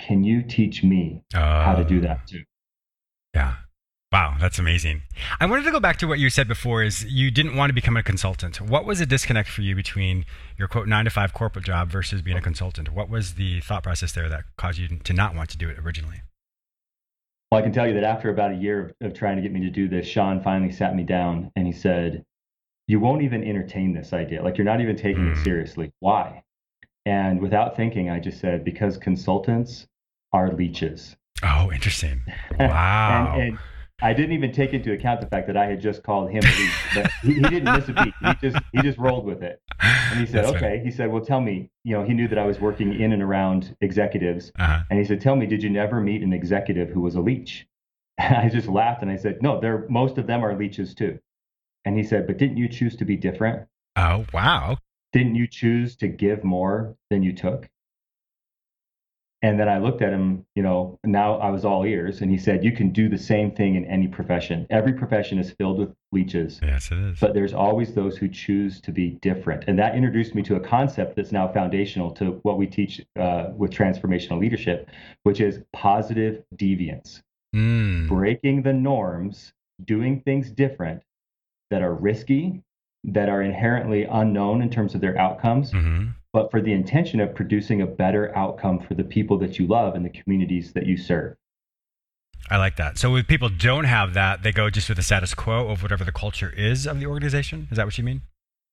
can 0.00 0.24
you 0.24 0.42
teach 0.42 0.82
me 0.82 1.22
uh, 1.34 1.64
how 1.64 1.74
to 1.74 1.84
do 1.84 2.00
that 2.00 2.26
too? 2.26 2.42
Yeah. 3.34 3.56
Wow, 4.12 4.36
that's 4.38 4.58
amazing. 4.58 5.02
I 5.40 5.46
wanted 5.46 5.64
to 5.64 5.70
go 5.70 5.80
back 5.80 5.96
to 5.98 6.06
what 6.06 6.18
you 6.18 6.28
said 6.28 6.46
before 6.46 6.82
is 6.82 7.02
you 7.04 7.30
didn't 7.30 7.56
want 7.56 7.70
to 7.70 7.74
become 7.74 7.96
a 7.96 8.02
consultant. 8.02 8.60
What 8.60 8.84
was 8.84 9.00
a 9.00 9.06
disconnect 9.06 9.48
for 9.48 9.62
you 9.62 9.74
between 9.74 10.26
your 10.58 10.68
quote 10.68 10.86
9 10.86 11.06
to 11.06 11.10
5 11.10 11.32
corporate 11.32 11.64
job 11.64 11.88
versus 11.88 12.20
being 12.20 12.36
a 12.36 12.42
consultant? 12.42 12.90
What 12.92 13.08
was 13.08 13.34
the 13.34 13.60
thought 13.60 13.84
process 13.84 14.12
there 14.12 14.28
that 14.28 14.44
caused 14.58 14.78
you 14.78 14.88
to 14.88 15.12
not 15.14 15.34
want 15.34 15.48
to 15.50 15.56
do 15.56 15.70
it 15.70 15.78
originally? 15.78 16.20
Well, 17.50 17.58
I 17.58 17.62
can 17.62 17.72
tell 17.72 17.86
you 17.86 17.94
that 17.94 18.04
after 18.04 18.28
about 18.28 18.52
a 18.52 18.56
year 18.56 18.94
of, 19.00 19.08
of 19.08 19.14
trying 19.14 19.36
to 19.36 19.42
get 19.42 19.52
me 19.52 19.60
to 19.60 19.70
do 19.70 19.88
this, 19.88 20.06
Sean 20.06 20.42
finally 20.42 20.72
sat 20.72 20.94
me 20.94 21.04
down 21.04 21.50
and 21.56 21.66
he 21.66 21.72
said, 21.72 22.22
you 22.86 23.00
won't 23.00 23.22
even 23.22 23.44
entertain 23.44 23.92
this 23.92 24.12
idea. 24.12 24.42
Like 24.42 24.58
you're 24.58 24.64
not 24.64 24.80
even 24.80 24.96
taking 24.96 25.28
it 25.28 25.36
hmm. 25.36 25.44
seriously. 25.44 25.92
Why? 26.00 26.42
And 27.04 27.40
without 27.40 27.76
thinking, 27.76 28.10
I 28.10 28.20
just 28.20 28.40
said, 28.40 28.64
because 28.64 28.96
consultants 28.96 29.86
are 30.32 30.52
leeches. 30.52 31.16
Oh, 31.42 31.70
interesting. 31.72 32.22
Wow. 32.58 33.34
and, 33.34 33.42
and, 33.42 33.58
I 34.02 34.12
didn't 34.12 34.32
even 34.32 34.50
take 34.50 34.72
into 34.72 34.92
account 34.92 35.20
the 35.20 35.28
fact 35.28 35.46
that 35.46 35.56
I 35.56 35.66
had 35.66 35.80
just 35.80 36.02
called 36.02 36.28
him 36.28 36.42
a 36.44 36.58
leech, 36.58 36.70
but 36.94 37.10
he, 37.22 37.34
he, 37.34 37.40
didn't 37.40 37.72
miss 37.72 37.88
a 37.88 37.92
beat. 37.92 38.12
He 38.20 38.50
just 38.50 38.64
he 38.72 38.82
just 38.82 38.98
rolled 38.98 39.24
with 39.24 39.44
it. 39.44 39.62
And 39.80 40.18
he 40.18 40.26
said, 40.26 40.44
That's 40.44 40.56
okay. 40.56 40.72
Right. 40.78 40.82
He 40.82 40.90
said, 40.90 41.12
well, 41.12 41.24
tell 41.24 41.40
me, 41.40 41.70
you 41.84 41.94
know, 41.94 42.02
he 42.02 42.12
knew 42.12 42.26
that 42.26 42.38
I 42.38 42.44
was 42.44 42.58
working 42.58 43.00
in 43.00 43.12
and 43.12 43.22
around 43.22 43.76
executives. 43.80 44.50
Uh-huh. 44.58 44.82
And 44.90 44.98
he 44.98 45.04
said, 45.04 45.20
tell 45.20 45.36
me, 45.36 45.46
did 45.46 45.62
you 45.62 45.70
never 45.70 46.00
meet 46.00 46.22
an 46.22 46.32
executive 46.32 46.90
who 46.90 47.00
was 47.00 47.14
a 47.14 47.20
leech? 47.20 47.66
And 48.18 48.36
I 48.36 48.48
just 48.50 48.68
laughed 48.68 49.02
and 49.02 49.10
I 49.10 49.16
said, 49.16 49.40
no, 49.40 49.58
they're 49.58 49.86
most 49.88 50.18
of 50.18 50.26
them 50.26 50.44
are 50.44 50.54
leeches 50.54 50.94
too. 50.94 51.18
And 51.84 51.96
he 51.96 52.04
said, 52.04 52.26
But 52.26 52.38
didn't 52.38 52.56
you 52.56 52.68
choose 52.68 52.96
to 52.96 53.04
be 53.04 53.16
different? 53.16 53.66
Oh, 53.96 54.24
wow. 54.32 54.78
Didn't 55.12 55.34
you 55.34 55.46
choose 55.46 55.96
to 55.96 56.08
give 56.08 56.42
more 56.42 56.96
than 57.10 57.22
you 57.22 57.34
took? 57.34 57.68
And 59.44 59.58
then 59.58 59.68
I 59.68 59.78
looked 59.78 60.02
at 60.02 60.12
him, 60.12 60.46
you 60.54 60.62
know, 60.62 61.00
now 61.04 61.34
I 61.38 61.50
was 61.50 61.64
all 61.64 61.84
ears, 61.84 62.20
and 62.20 62.30
he 62.30 62.38
said, 62.38 62.64
You 62.64 62.70
can 62.70 62.90
do 62.90 63.08
the 63.08 63.18
same 63.18 63.50
thing 63.50 63.74
in 63.74 63.84
any 63.86 64.06
profession. 64.06 64.68
Every 64.70 64.92
profession 64.92 65.40
is 65.40 65.50
filled 65.50 65.80
with 65.80 65.92
leeches. 66.12 66.60
Yes, 66.62 66.92
it 66.92 66.98
is. 66.98 67.18
But 67.18 67.34
there's 67.34 67.52
always 67.52 67.92
those 67.92 68.16
who 68.16 68.28
choose 68.28 68.80
to 68.82 68.92
be 68.92 69.10
different. 69.20 69.64
And 69.66 69.76
that 69.80 69.96
introduced 69.96 70.36
me 70.36 70.42
to 70.44 70.54
a 70.54 70.60
concept 70.60 71.16
that's 71.16 71.32
now 71.32 71.48
foundational 71.52 72.12
to 72.12 72.38
what 72.44 72.56
we 72.56 72.68
teach 72.68 73.04
uh, 73.18 73.48
with 73.56 73.72
transformational 73.72 74.38
leadership, 74.38 74.88
which 75.24 75.40
is 75.40 75.64
positive 75.72 76.44
deviance. 76.54 77.20
Mm. 77.54 78.06
Breaking 78.06 78.62
the 78.62 78.72
norms, 78.72 79.52
doing 79.84 80.20
things 80.20 80.52
different 80.52 81.02
that 81.72 81.82
are 81.82 81.94
risky, 81.94 82.62
that 83.02 83.28
are 83.30 83.42
inherently 83.42 84.04
unknown 84.04 84.60
in 84.62 84.70
terms 84.70 84.94
of 84.94 85.00
their 85.00 85.18
outcomes, 85.18 85.72
hmm 85.72 86.08
but 86.34 86.50
for 86.50 86.62
the 86.62 86.72
intention 86.72 87.20
of 87.20 87.34
producing 87.34 87.82
a 87.82 87.86
better 87.86 88.34
outcome 88.34 88.80
for 88.80 88.94
the 88.94 89.04
people 89.04 89.36
that 89.38 89.58
you 89.58 89.66
love 89.66 89.94
and 89.94 90.02
the 90.02 90.08
communities 90.08 90.72
that 90.72 90.86
you 90.86 90.96
serve. 90.96 91.36
I 92.48 92.56
like 92.56 92.76
that. 92.76 92.96
So 92.96 93.14
if 93.16 93.26
people 93.28 93.50
don't 93.50 93.84
have 93.84 94.14
that, 94.14 94.42
they 94.42 94.50
go 94.50 94.70
just 94.70 94.88
with 94.88 94.96
the 94.96 95.02
status 95.02 95.34
quo 95.34 95.68
of 95.68 95.82
whatever 95.82 96.04
the 96.04 96.12
culture 96.12 96.48
is 96.56 96.86
of 96.86 97.00
the 97.00 97.06
organization. 97.06 97.68
Is 97.70 97.76
that 97.76 97.84
what 97.84 97.98
you 97.98 98.04
mean? 98.04 98.22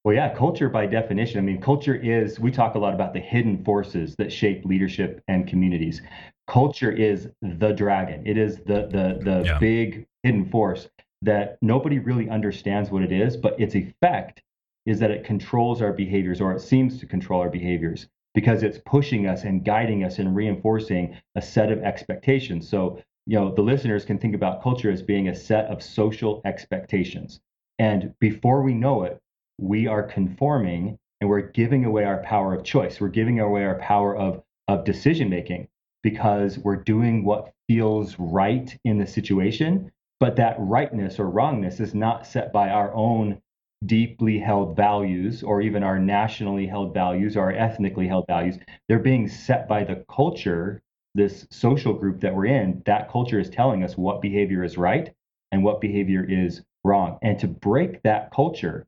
Well, 0.06 0.15
yeah, 0.15 0.34
culture 0.34 0.70
by 0.70 0.86
definition. 0.86 1.38
I 1.38 1.41
mean, 1.41 1.60
culture 1.60 1.96
is, 1.96 2.39
we 2.39 2.50
talk 2.50 2.75
a 2.75 2.79
lot 2.79 2.94
about 2.94 3.13
the 3.13 3.20
hidden 3.20 3.62
forces 3.65 4.15
that 4.15 4.32
shape 4.32 4.63
leadership 4.63 5.22
and 5.27 5.46
communities. 5.46 6.01
Culture 6.48 6.94
is 6.94 7.27
the 7.41 7.74
dragon, 7.74 8.25
it 8.25 8.38
is 8.38 8.60
the, 8.60 8.88
the, 8.88 9.20
the 9.22 9.44
Yeah. 9.46 9.60
big 9.60 10.08
hidden 10.24 10.50
force 10.50 10.88
that 11.22 11.58
nobody 11.62 12.00
really 12.00 12.30
understands 12.30 12.90
what 12.90 13.04
it 13.04 13.12
is, 13.12 13.36
but 13.36 13.60
its 13.60 13.76
effect 13.76 14.42
is 14.86 15.00
that 15.00 15.12
it 15.12 15.26
controls 15.26 15.82
our 15.82 15.94
behaviors 15.94 16.42
or 16.42 16.54
it 16.54 16.62
seems 16.62 17.00
to 17.00 17.06
control 17.06 17.42
our 17.42 17.50
behaviors 17.50 18.08
because 18.34 18.64
it's 18.64 18.80
pushing 18.86 19.28
us 19.28 19.44
and 19.44 19.66
guiding 19.66 20.04
us 20.04 20.20
and 20.20 20.36
reinforcing 20.36 21.18
a 21.36 21.42
set 21.42 21.72
of 21.72 21.80
expectations. 21.80 22.70
So, 22.70 23.02
you 23.26 23.38
know, 23.38 23.54
the 23.54 23.62
listeners 23.62 24.06
can 24.06 24.18
think 24.18 24.36
about 24.36 24.64
culture 24.64 24.92
as 24.92 25.02
being 25.02 25.28
a 25.28 25.36
set 25.36 25.66
of 25.66 25.84
social 25.84 26.42
expectations. 26.46 27.40
And 27.80 28.14
before 28.20 28.62
we 28.62 28.74
know 28.74 29.04
it, 29.04 29.20
we 29.60 29.88
are 29.88 30.04
conforming 30.04 30.98
and 31.22 31.30
we're 31.30 31.42
giving 31.42 31.86
away 31.86 32.06
our 32.06 32.24
power 32.24 32.54
of 32.54 32.64
choice. 32.64 33.02
We're 33.02 33.10
giving 33.10 33.40
away 33.40 33.66
our 33.66 33.78
power 33.80 34.16
of, 34.16 34.42
of 34.68 34.86
decision 34.86 35.30
making 35.30 35.68
because 36.02 36.58
we're 36.58 36.78
doing 36.78 37.26
what 37.26 37.52
feels 37.68 38.18
right 38.18 38.76
in 38.86 38.98
the 38.98 39.08
situation. 39.08 39.92
But 40.20 40.36
that 40.36 40.56
rightness 40.60 41.20
or 41.20 41.30
wrongness 41.30 41.80
is 41.80 41.96
not 41.96 42.28
set 42.28 42.52
by 42.52 42.70
our 42.70 42.94
own 42.94 43.42
deeply 43.86 44.40
held 44.40 44.76
values 44.76 45.44
or 45.44 45.62
even 45.62 45.84
our 45.84 45.98
nationally 45.98 46.68
held 46.68 46.94
values 46.94 47.38
or 47.38 47.44
our 47.44 47.54
ethnically 47.54 48.08
held 48.08 48.26
values. 48.28 48.58
They're 48.88 49.00
being 49.00 49.30
set 49.30 49.68
by 49.68 49.86
the 49.86 50.04
culture, 50.10 50.82
this 51.16 51.48
social 51.50 51.94
group 51.94 52.20
that 52.22 52.36
we're 52.36 52.48
in. 52.48 52.84
That 52.86 53.10
culture 53.10 53.40
is 53.40 53.50
telling 53.50 53.84
us 53.84 53.98
what 53.98 54.22
behavior 54.22 54.64
is 54.64 54.78
right 54.78 55.14
and 55.52 55.64
what 55.64 55.80
behavior 55.80 56.26
is 56.28 56.62
wrong. 56.84 57.18
And 57.22 57.40
to 57.40 57.48
break 57.48 58.02
that 58.04 58.32
culture 58.32 58.86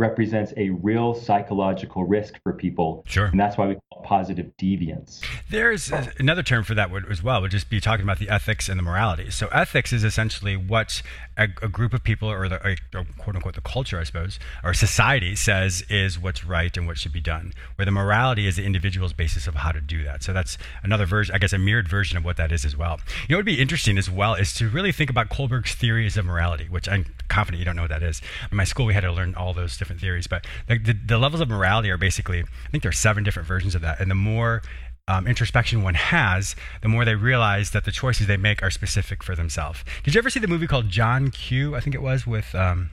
represents 0.00 0.54
a 0.56 0.70
real 0.70 1.14
psychological 1.14 2.04
risk 2.04 2.40
for 2.42 2.54
people. 2.54 3.04
Sure. 3.06 3.26
And 3.26 3.38
that's 3.38 3.58
why 3.58 3.66
we 3.66 3.74
call 3.74 4.02
it 4.02 4.06
positive 4.06 4.50
deviance. 4.58 5.22
There's 5.50 5.92
another 6.18 6.42
term 6.42 6.64
for 6.64 6.74
that 6.74 6.90
as 7.10 7.22
well, 7.22 7.42
would 7.42 7.50
just 7.50 7.68
be 7.68 7.80
talking 7.80 8.02
about 8.02 8.18
the 8.18 8.30
ethics 8.30 8.68
and 8.68 8.78
the 8.78 8.82
morality. 8.82 9.30
So 9.30 9.48
ethics 9.48 9.92
is 9.92 10.02
essentially 10.02 10.56
what 10.56 11.02
a, 11.36 11.44
a 11.62 11.68
group 11.68 11.92
of 11.92 12.02
people 12.02 12.30
or 12.30 12.48
the 12.48 12.56
or 12.94 13.04
quote 13.18 13.36
unquote 13.36 13.54
the 13.54 13.60
culture, 13.60 14.00
I 14.00 14.04
suppose, 14.04 14.38
or 14.64 14.72
society 14.72 15.36
says 15.36 15.84
is 15.90 16.18
what's 16.18 16.44
right 16.44 16.74
and 16.76 16.86
what 16.86 16.96
should 16.96 17.12
be 17.12 17.20
done. 17.20 17.52
Where 17.76 17.84
the 17.84 17.92
morality 17.92 18.46
is 18.46 18.56
the 18.56 18.64
individual's 18.64 19.12
basis 19.12 19.46
of 19.46 19.56
how 19.56 19.72
to 19.72 19.80
do 19.82 20.02
that. 20.04 20.22
So 20.22 20.32
that's 20.32 20.56
another 20.82 21.04
version, 21.04 21.34
I 21.34 21.38
guess, 21.38 21.52
a 21.52 21.58
mirrored 21.58 21.88
version 21.88 22.16
of 22.16 22.24
what 22.24 22.38
that 22.38 22.52
is 22.52 22.64
as 22.64 22.74
well. 22.74 23.00
You 23.28 23.34
know, 23.34 23.36
what 23.36 23.40
would 23.40 23.56
be 23.56 23.60
interesting 23.60 23.98
as 23.98 24.10
well 24.10 24.34
is 24.34 24.54
to 24.54 24.68
really 24.70 24.92
think 24.92 25.10
about 25.10 25.28
Kohlberg's 25.28 25.74
theories 25.74 26.16
of 26.16 26.24
morality, 26.24 26.66
which 26.70 26.88
I'm 26.88 27.04
confident 27.28 27.58
you 27.58 27.66
don't 27.66 27.76
know 27.76 27.82
what 27.82 27.90
that 27.90 28.02
is. 28.02 28.22
In 28.50 28.56
my 28.56 28.64
school, 28.64 28.86
we 28.86 28.94
had 28.94 29.02
to 29.02 29.12
learn 29.12 29.34
all 29.34 29.52
those 29.52 29.76
different 29.76 29.89
theories, 29.98 30.26
but 30.26 30.46
the, 30.68 30.78
the, 30.78 30.92
the 30.92 31.18
levels 31.18 31.40
of 31.40 31.48
morality 31.48 31.90
are 31.90 31.98
basically, 31.98 32.40
I 32.40 32.70
think 32.70 32.82
there 32.82 32.90
are 32.90 32.92
seven 32.92 33.24
different 33.24 33.48
versions 33.48 33.74
of 33.74 33.80
that, 33.82 34.00
and 34.00 34.10
the 34.10 34.14
more 34.14 34.62
um, 35.08 35.26
introspection 35.26 35.82
one 35.82 35.94
has, 35.94 36.54
the 36.82 36.88
more 36.88 37.04
they 37.04 37.14
realize 37.14 37.70
that 37.70 37.84
the 37.84 37.92
choices 37.92 38.26
they 38.26 38.36
make 38.36 38.62
are 38.62 38.70
specific 38.70 39.22
for 39.22 39.34
themselves. 39.34 39.84
Did 40.04 40.14
you 40.14 40.18
ever 40.18 40.30
see 40.30 40.40
the 40.40 40.48
movie 40.48 40.66
called 40.66 40.88
John 40.88 41.30
Q? 41.30 41.74
I 41.74 41.80
think 41.80 41.94
it 41.94 42.02
was 42.02 42.26
with, 42.26 42.54
um, 42.54 42.90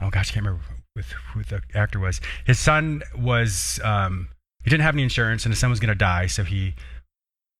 oh 0.00 0.10
gosh, 0.10 0.30
I 0.30 0.34
can't 0.34 0.46
remember 0.46 0.64
with 0.94 1.12
who 1.32 1.42
the 1.42 1.62
actor 1.74 1.98
was. 1.98 2.20
His 2.44 2.58
son 2.58 3.02
was, 3.16 3.80
um, 3.82 4.28
he 4.62 4.70
didn't 4.70 4.82
have 4.82 4.94
any 4.94 5.02
insurance, 5.02 5.44
and 5.44 5.52
his 5.52 5.58
son 5.58 5.70
was 5.70 5.80
going 5.80 5.88
to 5.88 5.94
die, 5.94 6.26
so 6.26 6.42
he 6.44 6.74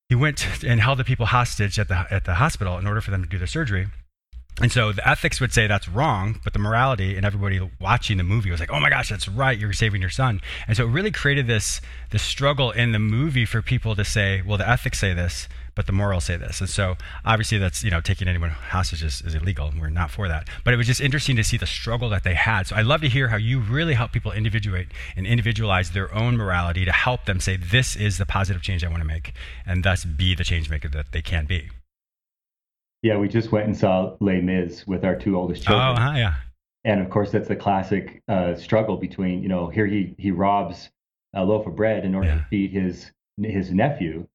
he 0.09 0.15
went 0.15 0.63
and 0.63 0.79
held 0.79 0.99
the 0.99 1.03
people 1.03 1.25
hostage 1.25 1.79
at 1.79 1.87
the 1.87 2.05
at 2.11 2.25
the 2.25 2.35
hospital 2.35 2.77
in 2.77 2.87
order 2.87 3.01
for 3.01 3.11
them 3.11 3.23
to 3.23 3.29
do 3.29 3.37
their 3.37 3.47
surgery. 3.47 3.87
And 4.59 4.71
so 4.71 4.91
the 4.91 5.07
ethics 5.07 5.39
would 5.39 5.53
say 5.53 5.67
that's 5.67 5.87
wrong, 5.87 6.39
but 6.43 6.53
the 6.53 6.59
morality 6.59 7.15
and 7.15 7.23
everybody 7.23 7.61
watching 7.79 8.17
the 8.17 8.23
movie 8.23 8.49
was 8.49 8.59
like, 8.59 8.71
"Oh 8.71 8.79
my 8.79 8.89
gosh, 8.89 9.09
that's 9.09 9.27
right! 9.27 9.57
You're 9.57 9.71
saving 9.71 10.01
your 10.01 10.09
son." 10.09 10.41
And 10.67 10.75
so 10.75 10.85
it 10.85 10.89
really 10.89 11.11
created 11.11 11.45
this 11.45 11.79
this 12.09 12.23
struggle 12.23 12.71
in 12.71 12.91
the 12.91 12.99
movie 12.99 13.45
for 13.45 13.61
people 13.61 13.95
to 13.95 14.03
say, 14.03 14.41
"Well, 14.41 14.57
the 14.57 14.67
ethics 14.67 14.97
say 14.97 15.13
this, 15.13 15.47
but 15.75 15.85
the 15.85 15.91
morals 15.91 16.23
say 16.23 16.37
this." 16.37 16.59
And 16.59 16.67
so 16.67 16.97
obviously 17.23 17.59
that's 17.59 17.83
you 17.83 17.91
know 17.91 18.01
taking 18.01 18.27
anyone 18.27 18.49
hostage 18.49 19.03
is, 19.03 19.21
is 19.21 19.35
illegal, 19.35 19.67
and 19.67 19.79
we're 19.79 19.89
not 19.89 20.09
for 20.09 20.27
that. 20.27 20.47
But 20.63 20.73
it 20.73 20.77
was 20.77 20.87
just 20.87 21.01
interesting 21.01 21.35
to 21.35 21.43
see 21.43 21.57
the 21.57 21.67
struggle 21.67 22.09
that 22.09 22.23
they 22.23 22.33
had. 22.33 22.65
So 22.65 22.75
I 22.75 22.81
love 22.81 23.01
to 23.01 23.09
hear 23.09 23.27
how 23.27 23.37
you 23.37 23.59
really 23.59 23.93
help 23.93 24.11
people 24.11 24.31
individuate 24.31 24.87
and 25.15 25.27
individualize 25.27 25.91
their 25.91 26.11
own 26.15 26.35
morality 26.35 26.83
to 26.83 26.91
help 26.91 27.25
them 27.25 27.39
say, 27.39 27.57
"This 27.57 27.95
is 27.95 28.17
the 28.17 28.25
positive 28.25 28.63
change 28.63 28.83
I 28.83 28.87
want 28.87 29.01
to 29.01 29.07
make," 29.07 29.33
and 29.67 29.83
thus 29.83 30.03
be 30.03 30.33
the 30.33 30.43
change 30.43 30.67
maker 30.67 30.89
that 30.89 31.11
they 31.11 31.21
can 31.21 31.45
be. 31.45 31.69
Yeah, 33.07 33.17
we 33.17 33.29
just 33.29 33.51
went 33.53 33.65
and 33.67 33.77
saw 33.77 34.15
Les 34.19 34.41
Mis 34.41 34.85
with 34.85 35.05
our 35.05 35.15
two 35.15 35.37
oldest 35.37 35.61
Oh, 35.63 35.71
children. 35.71 35.95
huh, 35.97 36.17
yeah. 36.17 36.33
and 36.83 36.99
of 37.01 37.09
course 37.09 37.31
that's 37.31 37.47
the 37.47 37.55
classic 37.55 38.21
uh, 38.27 38.55
struggle 38.55 38.97
between 38.97 39.41
you 39.43 39.49
know 39.49 39.69
here 39.69 39.85
he 39.85 40.13
he 40.17 40.31
robs 40.31 40.89
a 41.33 41.43
loaf 41.43 41.65
of 41.67 41.75
bread 41.75 42.03
in 42.05 42.13
order 42.15 42.27
Yeah. 42.29 42.37
to 42.39 42.45
feed 42.49 42.71
his 42.71 43.11
his 43.41 43.71
nephew 43.73 44.27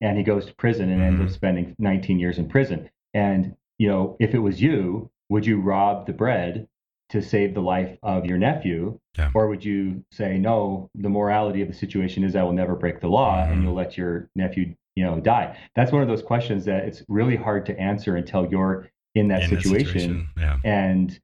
and 0.00 0.16
he 0.18 0.24
goes 0.24 0.44
to 0.46 0.54
prison 0.54 0.90
and 0.90 1.00
ends 1.02 1.20
Mhm. 1.20 1.24
up 1.24 1.30
spending 1.30 1.74
19 1.78 2.18
years 2.18 2.38
in 2.38 2.48
prison 2.48 2.88
and 3.14 3.54
you 3.78 3.88
know 3.88 4.16
if 4.20 4.34
it 4.34 4.38
was 4.48 4.60
you 4.60 5.10
would 5.30 5.44
you 5.46 5.60
rob 5.60 6.06
the 6.06 6.12
bread 6.12 6.68
to 7.10 7.22
save 7.22 7.54
the 7.54 7.62
life 7.62 7.96
of 8.02 8.26
your 8.26 8.38
nephew 8.38 8.98
Yeah. 9.18 9.30
or 9.34 9.48
would 9.48 9.64
you 9.64 10.04
say 10.12 10.38
no 10.38 10.90
the 10.94 11.08
morality 11.08 11.60
of 11.62 11.68
the 11.68 11.74
situation 11.84 12.24
is 12.24 12.36
i 12.36 12.42
will 12.42 12.52
never 12.62 12.74
break 12.76 13.00
the 13.00 13.08
law 13.08 13.34
Mhm. 13.38 13.52
and 13.52 13.62
you'll 13.62 13.74
let 13.84 13.96
your 13.98 14.28
nephew 14.36 14.74
you 14.98 15.04
know 15.04 15.20
die 15.20 15.56
that's 15.76 15.92
one 15.92 16.02
of 16.02 16.08
those 16.08 16.22
questions 16.22 16.64
that 16.64 16.84
it's 16.84 17.02
really 17.08 17.36
hard 17.36 17.64
to 17.64 17.78
answer 17.78 18.16
until 18.16 18.44
you're 18.50 18.88
in 19.14 19.28
that 19.28 19.44
In 19.44 19.50
this 19.54 19.62
situation 19.62 20.28
Yeah. 20.36 20.58
and 20.64 21.18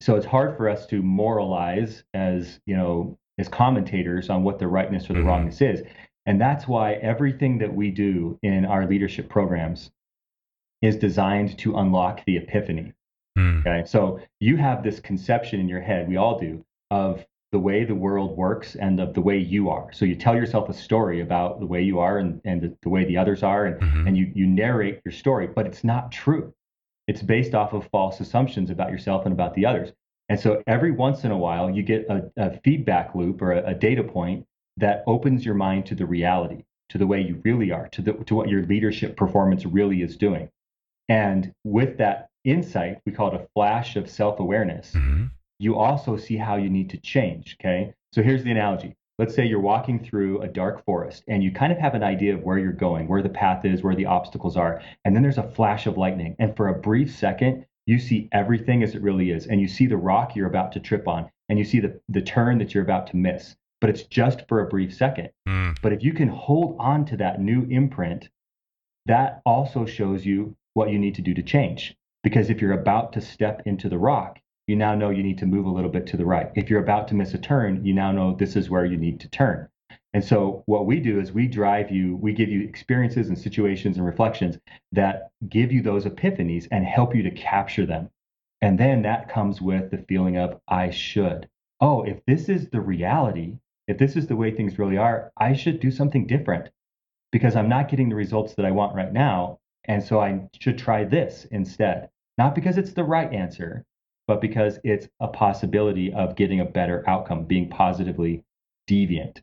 so 0.00 0.16
it's 0.16 0.26
hard 0.26 0.56
for 0.56 0.68
us 0.68 0.84
to 0.86 1.00
moralize 1.00 2.02
as 2.12 2.60
you 2.66 2.76
know 2.76 3.16
as 3.38 3.48
commentators 3.48 4.28
on 4.30 4.42
what 4.42 4.58
the 4.58 4.66
rightness 4.66 5.08
or 5.08 5.12
the 5.14 5.20
Mhm. 5.20 5.26
wrongness 5.26 5.60
is 5.60 5.82
and 6.26 6.40
that's 6.40 6.66
why 6.66 6.94
everything 6.94 7.58
that 7.58 7.72
we 7.72 7.92
do 7.92 8.36
in 8.42 8.64
our 8.64 8.84
leadership 8.86 9.28
programs 9.28 9.92
is 10.82 10.96
designed 10.96 11.56
to 11.58 11.76
unlock 11.76 12.24
the 12.26 12.36
epiphany 12.36 12.92
Hmm. 13.36 13.60
okay 13.60 13.84
so 13.86 14.18
you 14.40 14.56
have 14.56 14.82
this 14.82 14.98
conception 14.98 15.60
in 15.60 15.68
your 15.68 15.80
head 15.80 16.08
we 16.08 16.16
all 16.16 16.36
do 16.40 16.64
of 16.90 17.24
the 17.52 17.58
way 17.58 17.84
the 17.84 17.94
world 17.94 18.36
works 18.36 18.76
and 18.76 19.00
of 19.00 19.12
the 19.14 19.20
way 19.20 19.36
you 19.38 19.68
are 19.70 19.92
so 19.92 20.04
you 20.04 20.14
tell 20.14 20.36
yourself 20.36 20.68
a 20.68 20.72
story 20.72 21.20
about 21.20 21.58
the 21.60 21.66
way 21.66 21.82
you 21.82 21.98
are 21.98 22.18
and, 22.18 22.40
and 22.44 22.62
the, 22.62 22.76
the 22.82 22.88
way 22.88 23.04
the 23.04 23.16
others 23.16 23.42
are 23.42 23.66
and, 23.66 23.80
Mhm. 23.80 24.06
and 24.06 24.16
you, 24.16 24.30
you 24.34 24.46
narrate 24.46 25.00
your 25.04 25.12
story 25.12 25.46
but 25.48 25.66
it's 25.66 25.82
not 25.84 26.12
true 26.12 26.52
it's 27.08 27.22
based 27.22 27.54
off 27.54 27.72
of 27.72 27.88
false 27.88 28.20
assumptions 28.20 28.70
about 28.70 28.92
yourself 28.92 29.24
and 29.24 29.32
about 29.32 29.54
the 29.54 29.66
others. 29.66 29.92
And 30.28 30.38
so 30.38 30.62
every 30.68 30.92
once 30.92 31.24
in 31.24 31.32
a 31.32 31.36
while, 31.36 31.68
you 31.68 31.82
get 31.82 32.06
a, 32.08 32.30
a 32.36 32.60
feedback 32.60 33.16
loop 33.16 33.42
or 33.42 33.50
a, 33.50 33.70
a 33.70 33.74
data 33.74 34.04
point 34.04 34.46
that 34.76 35.02
opens 35.08 35.44
your 35.44 35.56
mind 35.56 35.86
to 35.86 35.96
the 35.96 36.06
reality, 36.06 36.62
to 36.90 36.98
the 36.98 37.08
way 37.08 37.20
you 37.20 37.40
really 37.44 37.72
are, 37.72 37.88
to, 37.88 38.02
the, 38.02 38.12
to 38.12 38.36
what 38.36 38.48
your 38.48 38.62
leadership 38.66 39.16
performance 39.16 39.66
really 39.66 40.02
is 40.02 40.16
doing. 40.16 40.50
And 41.08 41.52
with 41.64 41.98
that 41.98 42.28
insight, 42.44 43.00
we 43.04 43.10
call 43.10 43.34
it 43.34 43.40
a 43.40 43.48
flash 43.54 43.96
of 43.96 44.08
self 44.08 44.38
awareness 44.38 44.92
Mhm. 44.94 45.30
You 45.60 45.76
also 45.76 46.16
see 46.16 46.38
how 46.38 46.56
you 46.56 46.70
need 46.70 46.90
to 46.90 46.96
change. 46.96 47.56
Okay. 47.60 47.92
So 48.12 48.22
here's 48.22 48.42
the 48.42 48.50
analogy. 48.50 48.96
Let's 49.18 49.34
say 49.34 49.44
you're 49.44 49.60
walking 49.60 50.02
through 50.02 50.40
a 50.40 50.48
dark 50.48 50.82
forest 50.86 51.22
and 51.28 51.44
you 51.44 51.52
kind 51.52 51.70
of 51.70 51.78
have 51.78 51.94
an 51.94 52.02
idea 52.02 52.34
of 52.34 52.42
where 52.42 52.58
you're 52.58 52.72
going, 52.72 53.06
where 53.06 53.22
the 53.22 53.28
path 53.28 53.66
is, 53.66 53.82
where 53.82 53.94
the 53.94 54.06
obstacles 54.06 54.56
are. 54.56 54.80
And 55.04 55.14
then 55.14 55.22
there's 55.22 55.36
a 55.36 55.50
flash 55.50 55.86
of 55.86 55.98
lightning. 55.98 56.34
And 56.38 56.56
for 56.56 56.68
a 56.68 56.80
brief 56.80 57.14
second, 57.14 57.66
you 57.86 57.98
see 57.98 58.30
everything 58.32 58.82
as 58.82 58.94
it 58.94 59.02
really 59.02 59.30
is. 59.30 59.46
And 59.46 59.60
you 59.60 59.68
see 59.68 59.86
the 59.86 59.98
rock 59.98 60.34
you're 60.34 60.48
about 60.48 60.72
to 60.72 60.80
trip 60.80 61.06
on 61.06 61.30
and 61.50 61.58
you 61.58 61.64
see 61.66 61.80
the, 61.80 62.00
the 62.08 62.22
turn 62.22 62.56
that 62.58 62.72
you're 62.72 62.82
about 62.82 63.08
to 63.08 63.16
miss. 63.16 63.54
But 63.82 63.90
it's 63.90 64.04
just 64.04 64.48
for 64.48 64.60
a 64.60 64.68
brief 64.68 64.94
second. 64.94 65.28
Hmm. 65.46 65.72
But 65.82 65.92
if 65.92 66.02
you 66.02 66.14
can 66.14 66.28
hold 66.28 66.76
on 66.80 67.04
to 67.06 67.18
that 67.18 67.38
new 67.38 67.66
imprint, 67.68 68.30
that 69.04 69.42
also 69.44 69.84
shows 69.84 70.24
you 70.24 70.56
what 70.72 70.90
you 70.90 70.98
need 70.98 71.16
to 71.16 71.22
do 71.22 71.34
to 71.34 71.42
change. 71.42 71.94
Because 72.22 72.48
if 72.48 72.62
you're 72.62 72.80
about 72.80 73.12
to 73.12 73.20
step 73.20 73.62
into 73.66 73.90
the 73.90 73.98
rock, 73.98 74.38
you 74.70 74.76
now 74.76 74.94
know 74.94 75.10
you 75.10 75.24
need 75.24 75.38
to 75.38 75.46
move 75.46 75.66
a 75.66 75.70
little 75.70 75.90
bit 75.90 76.06
to 76.06 76.16
the 76.16 76.24
right. 76.24 76.52
If 76.54 76.70
you're 76.70 76.82
about 76.82 77.08
to 77.08 77.16
miss 77.16 77.34
a 77.34 77.38
turn, 77.38 77.84
you 77.84 77.92
now 77.92 78.12
know 78.12 78.36
this 78.36 78.54
is 78.54 78.70
where 78.70 78.84
you 78.84 78.96
need 78.96 79.18
to 79.18 79.28
turn. 79.28 79.68
And 80.14 80.24
so 80.24 80.62
what 80.66 80.86
we 80.86 81.00
do 81.00 81.18
is 81.18 81.32
we 81.32 81.48
drive 81.48 81.90
you, 81.90 82.16
we 82.16 82.32
give 82.32 82.48
you 82.48 82.62
experiences 82.62 83.28
and 83.28 83.36
situations 83.36 83.96
and 83.96 84.06
reflections 84.06 84.58
that 84.92 85.32
give 85.48 85.72
you 85.72 85.82
those 85.82 86.04
epiphanies 86.04 86.68
and 86.70 86.84
help 86.84 87.16
you 87.16 87.24
to 87.24 87.32
capture 87.32 87.84
them. 87.84 88.10
And 88.62 88.78
then 88.78 89.02
that 89.02 89.28
comes 89.28 89.60
with 89.60 89.90
the 89.90 90.04
feeling 90.08 90.36
of 90.36 90.60
I 90.68 90.90
should. 90.90 91.48
Oh, 91.80 92.04
if 92.04 92.24
this 92.26 92.48
is 92.48 92.68
the 92.68 92.80
reality, 92.80 93.58
if 93.88 93.98
this 93.98 94.14
is 94.14 94.28
the 94.28 94.36
way 94.36 94.52
things 94.52 94.78
really 94.78 94.98
are, 94.98 95.32
I 95.36 95.54
should 95.54 95.80
do 95.80 95.90
something 95.90 96.28
different 96.28 96.70
because 97.32 97.56
I'm 97.56 97.68
not 97.68 97.88
getting 97.88 98.08
the 98.08 98.14
results 98.14 98.54
that 98.54 98.66
I 98.66 98.70
want 98.70 98.94
right 98.94 99.12
now. 99.12 99.58
And 99.86 100.00
so 100.00 100.20
I 100.20 100.48
should 100.60 100.78
try 100.78 101.02
this 101.02 101.46
instead. 101.50 102.08
Not 102.38 102.54
because 102.54 102.78
it's 102.78 102.92
the 102.92 103.04
right 103.04 103.32
answer, 103.32 103.84
but 104.30 104.40
because 104.40 104.78
it's 104.84 105.08
a 105.18 105.26
possibility 105.26 106.12
of 106.12 106.36
getting 106.36 106.60
a 106.60 106.64
better 106.64 107.02
outcome, 107.08 107.46
being 107.46 107.68
positively 107.68 108.44
deviant. 108.88 109.40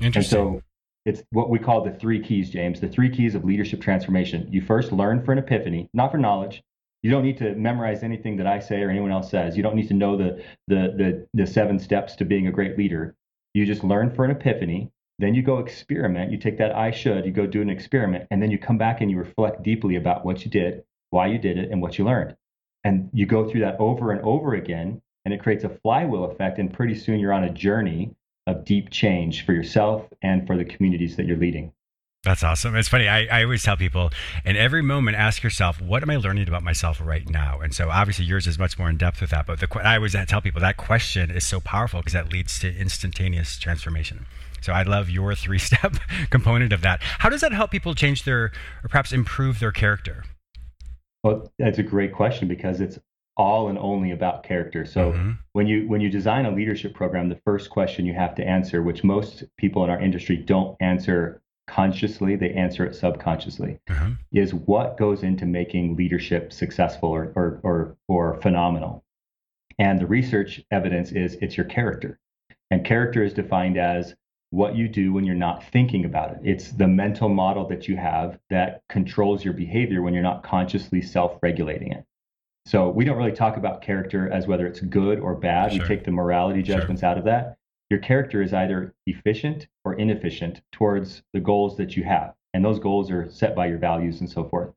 Interesting. 0.00 0.14
And 0.16 0.24
so 0.24 0.62
it's 1.04 1.22
what 1.30 1.50
we 1.50 1.58
call 1.58 1.84
the 1.84 1.90
three 1.90 2.22
keys, 2.22 2.48
James, 2.48 2.80
the 2.80 2.88
three 2.88 3.10
keys 3.10 3.34
of 3.34 3.44
leadership 3.44 3.82
transformation. 3.82 4.48
You 4.50 4.62
first 4.62 4.92
learn 4.92 5.22
for 5.22 5.32
an 5.32 5.38
epiphany, 5.38 5.90
not 5.92 6.10
for 6.10 6.16
knowledge. 6.16 6.62
You 7.02 7.10
don't 7.10 7.22
need 7.22 7.36
to 7.36 7.54
memorize 7.54 8.02
anything 8.02 8.38
that 8.38 8.46
I 8.46 8.60
say 8.60 8.80
or 8.80 8.88
anyone 8.88 9.10
else 9.10 9.30
says. 9.30 9.58
You 9.58 9.62
don't 9.62 9.76
need 9.76 9.88
to 9.88 9.94
know 9.94 10.16
the 10.16 10.42
the 10.68 10.94
the, 10.96 11.26
the 11.34 11.46
seven 11.46 11.78
steps 11.78 12.16
to 12.16 12.24
being 12.24 12.46
a 12.46 12.50
great 12.50 12.78
leader. 12.78 13.14
You 13.52 13.66
just 13.66 13.84
learn 13.84 14.10
for 14.14 14.24
an 14.24 14.30
epiphany. 14.30 14.90
Then 15.18 15.34
you 15.34 15.42
go 15.42 15.58
experiment. 15.58 16.32
You 16.32 16.38
take 16.38 16.56
that 16.56 16.74
I 16.74 16.92
should, 16.92 17.26
you 17.26 17.30
go 17.30 17.46
do 17.46 17.60
an 17.60 17.68
experiment, 17.68 18.26
and 18.30 18.42
then 18.42 18.50
you 18.50 18.56
come 18.56 18.78
back 18.78 19.02
and 19.02 19.10
you 19.10 19.18
reflect 19.18 19.62
deeply 19.62 19.96
about 19.96 20.24
what 20.24 20.46
you 20.46 20.50
did, 20.50 20.82
why 21.10 21.26
you 21.26 21.36
did 21.36 21.58
it, 21.58 21.70
and 21.70 21.82
what 21.82 21.98
you 21.98 22.06
learned. 22.06 22.36
And 22.84 23.10
you 23.12 23.26
go 23.26 23.48
through 23.48 23.60
that 23.60 23.76
over 23.78 24.12
and 24.12 24.20
over 24.22 24.54
again, 24.54 25.02
and 25.24 25.34
it 25.34 25.42
creates 25.42 25.64
a 25.64 25.68
flywheel 25.68 26.24
effect. 26.24 26.58
And 26.58 26.72
pretty 26.72 26.94
soon 26.94 27.20
you're 27.20 27.32
on 27.32 27.44
a 27.44 27.52
journey 27.52 28.14
of 28.46 28.64
deep 28.64 28.90
change 28.90 29.44
for 29.44 29.52
yourself 29.52 30.06
and 30.22 30.46
for 30.46 30.56
the 30.56 30.64
communities 30.64 31.16
that 31.16 31.26
you're 31.26 31.36
leading. 31.36 31.72
That's 32.22 32.44
awesome. 32.44 32.76
It's 32.76 32.88
funny. 32.88 33.08
I, 33.08 33.24
I 33.38 33.44
always 33.44 33.62
tell 33.62 33.78
people 33.78 34.10
in 34.44 34.54
every 34.54 34.82
moment, 34.82 35.16
ask 35.16 35.42
yourself, 35.42 35.80
what 35.80 36.02
am 36.02 36.10
I 36.10 36.16
learning 36.16 36.48
about 36.48 36.62
myself 36.62 37.00
right 37.02 37.26
now? 37.26 37.60
And 37.60 37.74
so 37.74 37.88
obviously 37.88 38.26
yours 38.26 38.46
is 38.46 38.58
much 38.58 38.78
more 38.78 38.90
in 38.90 38.98
depth 38.98 39.22
with 39.22 39.30
that. 39.30 39.46
But 39.46 39.60
the, 39.60 39.80
I 39.82 39.96
always 39.96 40.14
uh, 40.14 40.26
tell 40.26 40.42
people 40.42 40.60
that 40.60 40.76
question 40.76 41.30
is 41.30 41.46
so 41.46 41.60
powerful 41.60 42.00
because 42.00 42.12
that 42.12 42.30
leads 42.30 42.58
to 42.58 42.76
instantaneous 42.76 43.58
transformation. 43.58 44.26
So 44.60 44.74
I 44.74 44.82
love 44.82 45.08
your 45.08 45.34
three 45.34 45.58
step 45.58 45.94
component 46.30 46.74
of 46.74 46.82
that. 46.82 47.00
How 47.02 47.30
does 47.30 47.40
that 47.40 47.52
help 47.52 47.70
people 47.70 47.94
change 47.94 48.24
their, 48.24 48.52
or 48.84 48.88
perhaps 48.90 49.12
improve 49.12 49.58
their 49.58 49.72
character? 49.72 50.24
Well, 51.22 51.52
that's 51.58 51.78
a 51.78 51.82
great 51.82 52.12
question 52.12 52.48
because 52.48 52.80
it's 52.80 52.98
all 53.36 53.68
and 53.68 53.78
only 53.78 54.10
about 54.10 54.42
character. 54.42 54.84
So 54.84 55.12
mm-hmm. 55.12 55.32
when 55.52 55.66
you 55.66 55.88
when 55.88 56.00
you 56.00 56.10
design 56.10 56.46
a 56.46 56.50
leadership 56.50 56.94
program, 56.94 57.28
the 57.28 57.40
first 57.44 57.70
question 57.70 58.04
you 58.04 58.14
have 58.14 58.34
to 58.36 58.44
answer, 58.44 58.82
which 58.82 59.04
most 59.04 59.44
people 59.56 59.82
in 59.84 59.90
our 59.90 60.00
industry 60.00 60.36
don't 60.36 60.76
answer 60.80 61.42
consciously, 61.66 62.36
they 62.36 62.52
answer 62.52 62.84
it 62.84 62.94
subconsciously, 62.94 63.78
mm-hmm. 63.88 64.12
is 64.32 64.52
what 64.52 64.98
goes 64.98 65.22
into 65.22 65.46
making 65.46 65.96
leadership 65.96 66.52
successful 66.52 67.08
or, 67.08 67.32
or 67.34 67.60
or 67.62 67.96
or 68.08 68.40
phenomenal. 68.42 69.04
And 69.78 70.00
the 70.00 70.06
research 70.06 70.62
evidence 70.70 71.12
is 71.12 71.36
it's 71.40 71.56
your 71.56 71.66
character. 71.66 72.18
And 72.70 72.84
character 72.84 73.24
is 73.24 73.32
defined 73.32 73.78
as 73.78 74.14
what 74.50 74.76
you 74.76 74.88
do 74.88 75.12
when 75.12 75.24
you're 75.24 75.34
not 75.34 75.64
thinking 75.64 76.04
about 76.04 76.32
it. 76.32 76.38
It's 76.42 76.72
the 76.72 76.88
mental 76.88 77.28
model 77.28 77.66
that 77.68 77.88
you 77.88 77.96
have 77.96 78.38
that 78.50 78.82
controls 78.88 79.44
your 79.44 79.54
behavior 79.54 80.02
when 80.02 80.12
you're 80.12 80.22
not 80.22 80.42
consciously 80.42 81.00
self 81.00 81.38
regulating 81.42 81.92
it. 81.92 82.04
So 82.66 82.88
we 82.88 83.04
don't 83.04 83.16
really 83.16 83.32
talk 83.32 83.56
about 83.56 83.80
character 83.80 84.30
as 84.30 84.46
whether 84.46 84.66
it's 84.66 84.80
good 84.80 85.18
or 85.18 85.34
bad. 85.34 85.72
Sure. 85.72 85.80
We 85.80 85.88
take 85.88 86.04
the 86.04 86.10
morality 86.10 86.62
judgments 86.62 87.00
sure. 87.00 87.10
out 87.10 87.18
of 87.18 87.24
that. 87.24 87.56
Your 87.90 88.00
character 88.00 88.42
is 88.42 88.52
either 88.52 88.94
efficient 89.06 89.66
or 89.84 89.94
inefficient 89.94 90.60
towards 90.72 91.22
the 91.32 91.40
goals 91.40 91.76
that 91.76 91.96
you 91.96 92.04
have. 92.04 92.34
And 92.52 92.64
those 92.64 92.78
goals 92.78 93.10
are 93.10 93.30
set 93.30 93.54
by 93.54 93.66
your 93.66 93.78
values 93.78 94.20
and 94.20 94.28
so 94.28 94.44
forth. 94.44 94.72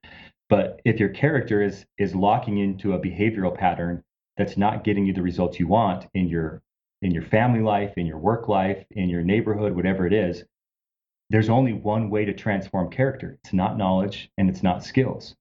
But 0.50 0.82
if 0.86 1.00
your 1.00 1.10
character 1.10 1.62
is 1.64 1.86
is 1.98 2.14
locking 2.16 2.60
into 2.60 2.94
a 2.94 3.00
behavioral 3.00 3.56
pattern 3.56 4.04
that's 4.38 4.58
not 4.58 4.84
getting 4.84 5.06
you 5.06 5.14
the 5.14 5.22
results 5.22 5.60
you 5.60 5.68
want 5.68 6.08
in 6.14 6.28
your 6.28 6.62
in 7.04 7.12
your 7.12 7.24
family 7.24 7.60
life, 7.60 7.94
in 7.98 8.06
your 8.06 8.18
work 8.18 8.48
life, 8.48 8.84
in 8.92 9.10
your 9.10 9.22
neighborhood, 9.22 9.76
whatever 9.76 10.08
it 10.08 10.14
is, 10.14 10.44
there's 11.30 11.50
only 11.50 11.74
one 11.74 12.10
way 12.10 12.24
to 12.26 12.34
transform 12.34 12.90
character. 12.90 13.38
It's 13.44 13.54
not 13.54 13.78
knowledge 13.78 14.30
and 14.38 14.50
it's 14.50 14.64
not 14.64 14.84
skills. 14.84 15.36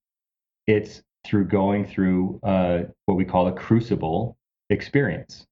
It's 0.67 1.03
through 1.25 1.45
going 1.47 1.87
through 1.87 2.41
uh, 2.43 2.81
what 3.07 3.15
we 3.15 3.25
call 3.25 3.47
a 3.47 3.53
crucible 3.53 4.37
experience. 4.71 5.47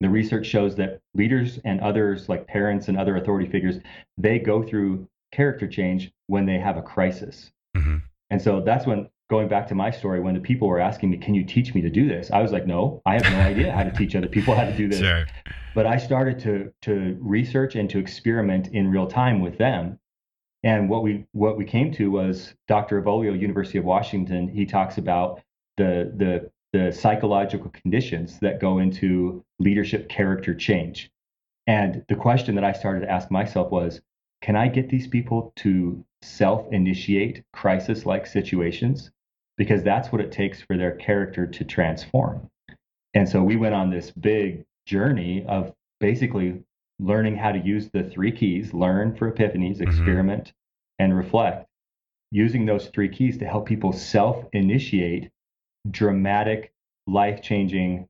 The 0.00 0.10
research 0.10 0.46
shows 0.46 0.76
that 0.76 1.00
leaders 1.14 1.58
and 1.64 1.80
others, 1.80 2.28
like 2.28 2.46
parents 2.46 2.88
and 2.88 2.98
other 2.98 3.16
authority 3.16 3.48
figures, 3.48 3.76
they 4.18 4.38
go 4.38 4.62
through 4.62 5.08
character 5.32 5.66
change 5.66 6.12
when 6.26 6.44
they 6.44 6.58
have 6.58 6.76
a 6.76 6.82
crisis. 6.82 7.50
Mm-hmm. 7.74 7.96
And 8.28 8.42
so 8.42 8.60
that's 8.60 8.86
when, 8.86 9.08
going 9.30 9.48
back 9.48 9.66
to 9.68 9.74
my 9.74 9.90
story, 9.90 10.20
when 10.20 10.34
the 10.34 10.40
people 10.40 10.68
were 10.68 10.80
asking 10.80 11.10
me, 11.10 11.16
Can 11.16 11.34
you 11.34 11.44
teach 11.44 11.74
me 11.74 11.80
to 11.80 11.90
do 11.90 12.08
this? 12.08 12.30
I 12.30 12.40
was 12.42 12.52
like, 12.52 12.66
No, 12.66 13.02
I 13.06 13.14
have 13.14 13.24
no 13.24 13.40
idea 13.40 13.72
how 13.72 13.82
to 13.82 13.90
teach 13.90 14.14
other 14.14 14.28
people 14.28 14.54
how 14.54 14.64
to 14.64 14.76
do 14.76 14.88
this. 14.88 15.00
Sure. 15.00 15.26
But 15.74 15.86
I 15.86 15.96
started 15.96 16.38
to, 16.40 16.72
to 16.82 17.18
research 17.20 17.74
and 17.74 17.90
to 17.90 17.98
experiment 17.98 18.68
in 18.68 18.88
real 18.88 19.06
time 19.06 19.40
with 19.40 19.58
them 19.58 19.98
and 20.64 20.88
what 20.88 21.02
we 21.02 21.26
what 21.32 21.58
we 21.58 21.64
came 21.66 21.92
to 21.92 22.10
was 22.10 22.54
Dr. 22.66 23.00
Avolio, 23.00 23.38
University 23.38 23.78
of 23.78 23.84
Washington. 23.84 24.48
He 24.48 24.64
talks 24.64 24.96
about 24.96 25.42
the 25.76 26.10
the 26.16 26.50
the 26.72 26.90
psychological 26.90 27.70
conditions 27.70 28.40
that 28.40 28.60
go 28.60 28.78
into 28.78 29.44
leadership 29.60 30.08
character 30.08 30.54
change. 30.54 31.10
And 31.66 32.04
the 32.08 32.16
question 32.16 32.54
that 32.56 32.64
I 32.64 32.72
started 32.72 33.00
to 33.00 33.10
ask 33.10 33.30
myself 33.30 33.70
was, 33.70 34.00
can 34.44 34.56
I 34.56 34.68
get 34.68 34.90
these 34.90 35.06
people 35.06 35.54
to 35.56 36.04
self-initiate 36.20 37.44
crisis-like 37.54 38.26
situations? 38.26 39.10
Because 39.56 39.82
that's 39.82 40.12
what 40.12 40.20
it 40.20 40.32
takes 40.32 40.60
for 40.60 40.76
their 40.76 40.96
character 40.96 41.46
to 41.46 41.64
transform. 41.64 42.50
And 43.14 43.26
so 43.26 43.42
we 43.42 43.56
went 43.56 43.74
on 43.74 43.88
this 43.88 44.10
big 44.10 44.66
journey 44.84 45.46
of 45.48 45.72
basically 45.98 46.62
learning 46.98 47.36
how 47.36 47.52
to 47.52 47.58
use 47.58 47.88
the 47.88 48.04
three 48.04 48.32
keys 48.32 48.74
learn 48.74 49.16
for 49.16 49.32
epiphanies, 49.32 49.78
mm-hmm. 49.78 49.88
experiment, 49.88 50.48
mm-hmm. 50.48 51.04
and 51.04 51.16
reflect. 51.16 51.66
Using 52.30 52.66
those 52.66 52.88
three 52.88 53.08
keys 53.08 53.38
to 53.38 53.46
help 53.46 53.64
people 53.64 53.94
self 53.94 54.44
initiate 54.52 55.30
dramatic, 55.90 56.70
life 57.06 57.40
changing. 57.40 58.08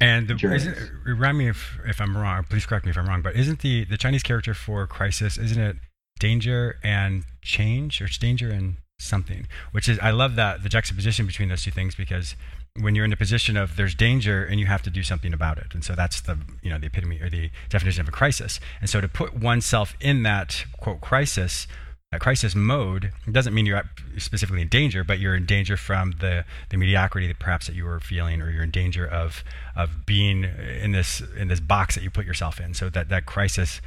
And 0.00 0.26
the, 0.26 0.34
isn't, 0.34 0.76
remind 1.04 1.38
me 1.38 1.48
if, 1.48 1.78
if 1.86 2.00
I'm 2.00 2.16
wrong, 2.16 2.44
please 2.48 2.66
correct 2.66 2.84
me 2.84 2.90
if 2.90 2.98
I'm 2.98 3.06
wrong, 3.06 3.22
but 3.22 3.36
isn't 3.36 3.60
the, 3.60 3.84
the 3.84 3.96
Chinese 3.96 4.22
character 4.22 4.54
for 4.54 4.86
crisis, 4.86 5.38
isn't 5.38 5.60
it 5.60 5.76
danger 6.18 6.78
and 6.82 7.24
change 7.42 8.00
or 8.00 8.06
it's 8.06 8.18
danger 8.18 8.50
and 8.50 8.76
something? 8.98 9.46
Which 9.70 9.88
is, 9.88 9.98
I 10.00 10.10
love 10.10 10.34
that, 10.36 10.62
the 10.62 10.68
juxtaposition 10.68 11.26
between 11.26 11.50
those 11.50 11.62
two 11.62 11.70
things 11.70 11.94
because 11.94 12.34
when 12.80 12.94
you're 12.94 13.04
in 13.04 13.12
a 13.12 13.16
position 13.16 13.56
of 13.56 13.76
there's 13.76 13.94
danger 13.94 14.44
and 14.44 14.58
you 14.58 14.66
have 14.66 14.82
to 14.82 14.90
do 14.90 15.02
something 15.02 15.34
about 15.34 15.58
it. 15.58 15.74
And 15.74 15.84
so 15.84 15.94
that's 15.94 16.20
the 16.20 16.38
you 16.62 16.70
know 16.70 16.78
the 16.78 16.86
epitome 16.86 17.20
or 17.20 17.28
the 17.28 17.50
definition 17.68 18.00
of 18.00 18.08
a 18.08 18.12
crisis. 18.12 18.60
And 18.80 18.88
so 18.88 19.00
to 19.00 19.08
put 19.08 19.34
oneself 19.34 19.94
in 20.00 20.22
that 20.22 20.64
quote 20.78 21.00
crisis, 21.00 21.66
that 22.12 22.20
crisis 22.20 22.54
mode 22.54 23.10
doesn't 23.30 23.54
mean 23.54 23.66
you're 23.66 23.82
specifically 24.18 24.60
in 24.60 24.68
danger, 24.68 25.02
but 25.02 25.18
you're 25.18 25.34
in 25.34 25.46
danger 25.46 25.76
from 25.76 26.12
the, 26.20 26.44
the 26.68 26.76
mediocrity 26.76 27.26
that 27.26 27.38
perhaps 27.38 27.66
that 27.66 27.74
you 27.74 27.84
were 27.84 27.98
feeling, 27.98 28.40
or 28.40 28.50
you're 28.50 28.64
in 28.64 28.70
danger 28.70 29.06
of 29.06 29.42
of 29.74 30.06
being 30.06 30.44
in 30.44 30.92
this 30.92 31.22
in 31.36 31.48
this 31.48 31.58
box 31.58 31.94
that 31.94 32.04
you 32.04 32.10
put 32.10 32.26
yourself 32.26 32.60
in. 32.60 32.74
So 32.74 32.90
that 32.90 33.08
that 33.08 33.26
crisis 33.26 33.80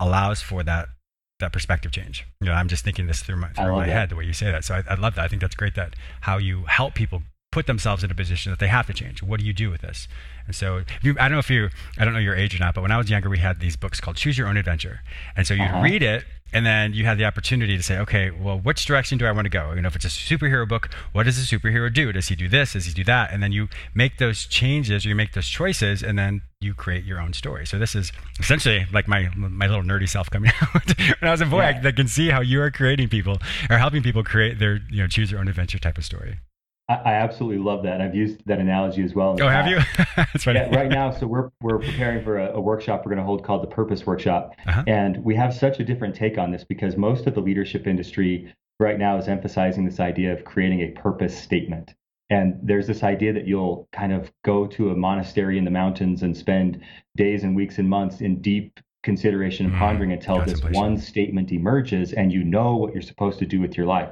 allows 0.00 0.40
for 0.40 0.62
that 0.62 0.88
that 1.40 1.52
perspective 1.52 1.90
change. 1.90 2.24
You 2.40 2.46
know, 2.46 2.52
I'm 2.52 2.68
just 2.68 2.84
thinking 2.84 3.08
this 3.08 3.20
through 3.20 3.36
my, 3.36 3.48
through 3.48 3.72
my 3.72 3.88
head 3.88 4.10
the 4.10 4.16
way 4.16 4.24
you 4.24 4.32
say 4.32 4.50
that. 4.52 4.64
So 4.64 4.76
I, 4.76 4.84
I 4.88 4.94
love 4.94 5.16
that. 5.16 5.24
I 5.24 5.28
think 5.28 5.42
that's 5.42 5.56
great 5.56 5.74
that 5.74 5.94
how 6.20 6.38
you 6.38 6.64
help 6.66 6.94
people 6.94 7.22
put 7.50 7.66
themselves 7.66 8.02
in 8.02 8.10
a 8.10 8.14
position 8.14 8.50
that 8.50 8.58
they 8.58 8.68
have 8.68 8.86
to 8.86 8.94
change. 8.94 9.22
What 9.22 9.38
do 9.38 9.46
you 9.46 9.52
do 9.52 9.70
with 9.70 9.82
this? 9.82 10.08
And 10.46 10.56
so, 10.56 10.84
you, 11.02 11.14
I 11.20 11.28
don't 11.28 11.32
know 11.32 11.38
if 11.38 11.50
you, 11.50 11.68
I 11.98 12.04
don't 12.04 12.14
know 12.14 12.20
your 12.20 12.34
age 12.34 12.54
or 12.54 12.58
not, 12.58 12.74
but 12.74 12.80
when 12.80 12.90
I 12.90 12.96
was 12.96 13.10
younger, 13.10 13.28
we 13.28 13.38
had 13.38 13.60
these 13.60 13.76
books 13.76 14.00
called 14.00 14.16
Choose 14.16 14.38
Your 14.38 14.48
Own 14.48 14.56
Adventure. 14.56 15.00
And 15.36 15.46
so 15.46 15.52
you'd 15.52 15.64
uh-huh. 15.64 15.82
read 15.82 16.02
it, 16.02 16.24
and 16.52 16.66
then 16.66 16.92
you 16.92 17.04
had 17.04 17.18
the 17.18 17.24
opportunity 17.24 17.76
to 17.76 17.82
say, 17.82 17.98
okay, 17.98 18.30
well, 18.30 18.58
which 18.58 18.84
direction 18.84 19.18
do 19.18 19.26
I 19.26 19.32
want 19.32 19.46
to 19.46 19.50
go? 19.50 19.72
You 19.72 19.82
know, 19.82 19.88
if 19.88 19.96
it's 19.96 20.04
a 20.04 20.08
superhero 20.08 20.68
book, 20.68 20.90
what 21.12 21.24
does 21.24 21.38
a 21.38 21.56
superhero 21.56 21.92
do? 21.92 22.12
Does 22.12 22.28
he 22.28 22.36
do 22.36 22.48
this? 22.48 22.74
Does 22.74 22.86
he 22.86 22.92
do 22.92 23.04
that? 23.04 23.32
And 23.32 23.42
then 23.42 23.52
you 23.52 23.68
make 23.94 24.18
those 24.18 24.46
changes, 24.46 25.04
or 25.04 25.08
you 25.08 25.14
make 25.14 25.32
those 25.32 25.48
choices, 25.48 26.02
and 26.02 26.18
then 26.18 26.42
you 26.60 26.74
create 26.74 27.04
your 27.04 27.20
own 27.20 27.32
story. 27.32 27.66
So 27.66 27.78
this 27.78 27.94
is 27.94 28.12
essentially 28.38 28.86
like 28.92 29.08
my 29.08 29.30
my 29.36 29.66
little 29.66 29.82
nerdy 29.82 30.08
self 30.08 30.30
coming 30.30 30.52
out. 30.60 30.98
when 30.98 31.28
I 31.28 31.30
was 31.30 31.40
a 31.40 31.46
boy, 31.46 31.62
yeah. 31.62 31.80
I, 31.82 31.88
I 31.88 31.92
can 31.92 32.08
see 32.08 32.28
how 32.28 32.40
you 32.40 32.60
are 32.62 32.70
creating 32.70 33.08
people 33.08 33.38
or 33.70 33.78
helping 33.78 34.02
people 34.02 34.22
create 34.22 34.58
their, 34.58 34.80
you 34.90 35.02
know, 35.02 35.08
choose 35.08 35.30
your 35.30 35.40
own 35.40 35.48
adventure 35.48 35.78
type 35.78 35.98
of 35.98 36.04
story. 36.04 36.38
I, 36.94 37.14
absolutely 37.14 37.58
love 37.58 37.82
that. 37.84 38.00
I've 38.00 38.14
used 38.14 38.44
that 38.46 38.58
analogy 38.58 39.02
as 39.02 39.14
well. 39.14 39.36
Oh, 39.40 39.48
have 39.48 39.66
you? 39.66 39.78
That's 40.16 40.44
funny. 40.44 40.60
Yeah, 40.60 40.74
right 40.74 40.88
now, 40.88 41.10
so 41.10 41.26
we're 41.26 41.50
we're 41.60 41.78
preparing 41.78 42.24
for 42.24 42.38
a, 42.38 42.54
a 42.54 42.60
workshop 42.60 43.04
we're 43.04 43.10
going 43.10 43.18
to 43.18 43.24
hold 43.24 43.44
called 43.44 43.62
the 43.62 43.74
Purpose 43.74 44.06
Workshop, 44.06 44.54
uh-huh. 44.66 44.84
and 44.86 45.24
we 45.24 45.34
have 45.36 45.54
such 45.54 45.80
a 45.80 45.84
different 45.84 46.14
take 46.14 46.38
on 46.38 46.50
this 46.50 46.64
because 46.64 46.96
most 46.96 47.26
of 47.26 47.34
the 47.34 47.40
leadership 47.40 47.86
industry 47.86 48.54
right 48.80 48.98
now 48.98 49.16
is 49.16 49.28
emphasizing 49.28 49.84
this 49.84 50.00
idea 50.00 50.32
of 50.32 50.44
creating 50.44 50.80
a 50.80 50.90
purpose 50.90 51.36
statement. 51.36 51.94
And 52.30 52.58
there's 52.62 52.86
this 52.86 53.02
idea 53.02 53.32
that 53.34 53.46
you'll 53.46 53.88
kind 53.92 54.12
of 54.12 54.32
go 54.42 54.66
to 54.68 54.90
a 54.90 54.96
monastery 54.96 55.58
in 55.58 55.64
the 55.64 55.70
mountains 55.70 56.22
and 56.22 56.34
spend 56.36 56.80
days 57.14 57.44
and 57.44 57.54
weeks 57.54 57.78
and 57.78 57.88
months 57.88 58.20
in 58.22 58.40
deep 58.40 58.80
consideration 59.02 59.66
and 59.66 59.74
mm, 59.74 59.78
pondering 59.78 60.12
until 60.12 60.44
this 60.44 60.62
one 60.62 60.96
statement 60.96 61.52
emerges 61.52 62.12
and 62.12 62.32
you 62.32 62.44
know 62.44 62.76
what 62.76 62.92
you're 62.92 63.02
supposed 63.02 63.38
to 63.40 63.46
do 63.46 63.60
with 63.60 63.76
your 63.76 63.86
life. 63.86 64.10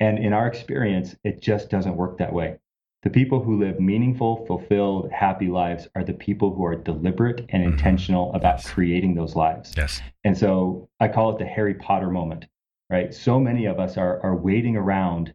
And 0.00 0.18
in 0.18 0.32
our 0.32 0.46
experience, 0.46 1.14
it 1.24 1.40
just 1.40 1.70
doesn't 1.70 1.96
work 1.96 2.18
that 2.18 2.32
way. 2.32 2.58
The 3.02 3.10
people 3.10 3.42
who 3.42 3.58
live 3.58 3.80
meaningful, 3.80 4.46
fulfilled, 4.46 5.10
happy 5.10 5.48
lives 5.48 5.88
are 5.96 6.04
the 6.04 6.12
people 6.12 6.54
who 6.54 6.64
are 6.64 6.76
deliberate 6.76 7.40
and 7.48 7.62
mm-hmm. 7.62 7.72
intentional 7.72 8.32
about 8.32 8.58
yes. 8.58 8.70
creating 8.70 9.14
those 9.14 9.34
lives. 9.34 9.74
Yes. 9.76 10.00
And 10.22 10.38
so 10.38 10.88
I 11.00 11.08
call 11.08 11.34
it 11.34 11.38
the 11.38 11.46
Harry 11.46 11.74
Potter 11.74 12.10
moment, 12.10 12.46
right? 12.90 13.12
So 13.12 13.40
many 13.40 13.66
of 13.66 13.80
us 13.80 13.96
are, 13.96 14.20
are 14.22 14.36
waiting 14.36 14.76
around 14.76 15.34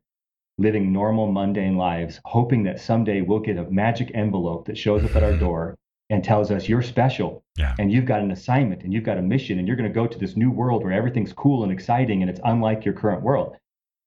living 0.58 0.91
normal, 0.91 1.32
mundane 1.32 1.76
lives, 1.76 2.20
hoping 2.26 2.63
that 2.63 2.80
someday 2.80 3.22
we'll 3.22 3.39
get 3.39 3.58
a 3.58 3.70
magic 3.70 4.12
envelope 4.13 4.65
that 4.65 4.78
shows 4.78 5.04
up 5.04 5.15
at 5.15 5.24
our 5.24 5.36
door 5.38 5.78
and 6.10 6.24
tells 6.24 6.52
us 6.52 6.70
you're 6.70 6.82
special 6.82 7.43
yeah. 7.58 7.76
and 7.80 7.91
you've 7.91 8.06
got 8.06 8.22
an 8.22 8.32
assignment 8.32 8.84
and 8.84 8.93
you've 8.93 9.04
got 9.04 9.17
a 9.17 9.22
mission 9.22 9.60
and 9.60 9.67
you're 9.67 9.76
going 9.76 9.89
to 9.89 9.93
go 9.93 10.08
to 10.08 10.17
this 10.17 10.38
new 10.38 10.50
world 10.50 10.84
where 10.84 10.93
everything's 10.93 11.34
cool 11.34 11.63
and 11.63 11.72
exciting 11.72 12.22
and 12.22 12.30
it's 12.30 12.39
unlike 12.46 12.86
your 12.86 12.93
current 12.93 13.22
world. 13.22 13.56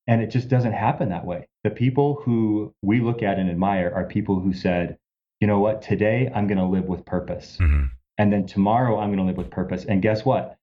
And 0.06 0.22
it 0.22 0.28
just 0.28 0.48
doesn't 0.48 0.72
happen 0.72 1.10
that 1.10 1.24
way. 1.24 1.46
The 1.62 1.70
people 1.70 2.20
who 2.24 2.74
we 2.82 3.00
look 3.00 3.22
at 3.22 3.38
and 3.38 3.50
admire 3.50 3.92
are 3.94 4.04
people 4.04 4.40
who 4.40 4.52
said, 4.52 4.98
you 5.40 5.46
know 5.46 5.60
what, 5.60 5.82
today 5.82 6.30
I'm 6.34 6.46
going 6.46 6.58
to 6.58 6.64
live 6.64 6.84
with 6.84 7.04
purpose. 7.04 7.58
Mm-hmm. 7.60 7.84
And 8.18 8.32
then 8.32 8.46
tomorrow 8.46 8.98
I'm 8.98 9.08
going 9.08 9.18
to 9.18 9.24
live 9.24 9.36
with 9.36 9.50
purpose. 9.50 9.84
And 9.84 10.02
guess 10.02 10.24
what? 10.24 10.56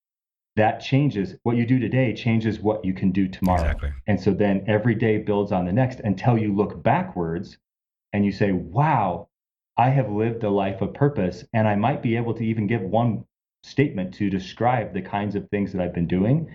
That 0.55 0.79
changes 0.79 1.35
what 1.43 1.55
you 1.55 1.67
do 1.67 1.77
today, 1.77 2.13
changes 2.15 2.59
what 2.59 2.83
you 2.83 2.93
can 2.93 3.11
do 3.11 3.27
tomorrow. 3.27 3.61
Exactly. 3.61 3.93
And 4.07 4.19
so 4.19 4.31
then 4.31 4.63
every 4.67 4.95
day 4.95 5.19
builds 5.19 5.51
on 5.51 5.65
the 5.65 5.71
next 5.71 5.99
until 5.99 6.37
you 6.37 6.53
look 6.53 6.81
backwards 6.81 7.57
and 8.11 8.25
you 8.25 8.31
say, 8.31 8.51
wow, 8.51 9.26
I 9.77 9.89
have 9.89 10.09
lived 10.09 10.43
a 10.43 10.49
life 10.49 10.81
of 10.81 10.93
purpose. 10.93 11.45
And 11.53 11.67
I 11.67 11.75
might 11.75 12.01
be 12.01 12.17
able 12.17 12.33
to 12.35 12.43
even 12.43 12.67
give 12.67 12.81
one 12.81 13.25
statement 13.63 14.13
to 14.15 14.29
describe 14.29 14.93
the 14.93 15.01
kinds 15.01 15.35
of 15.35 15.49
things 15.49 15.73
that 15.73 15.81
I've 15.81 15.93
been 15.93 16.07
doing 16.07 16.53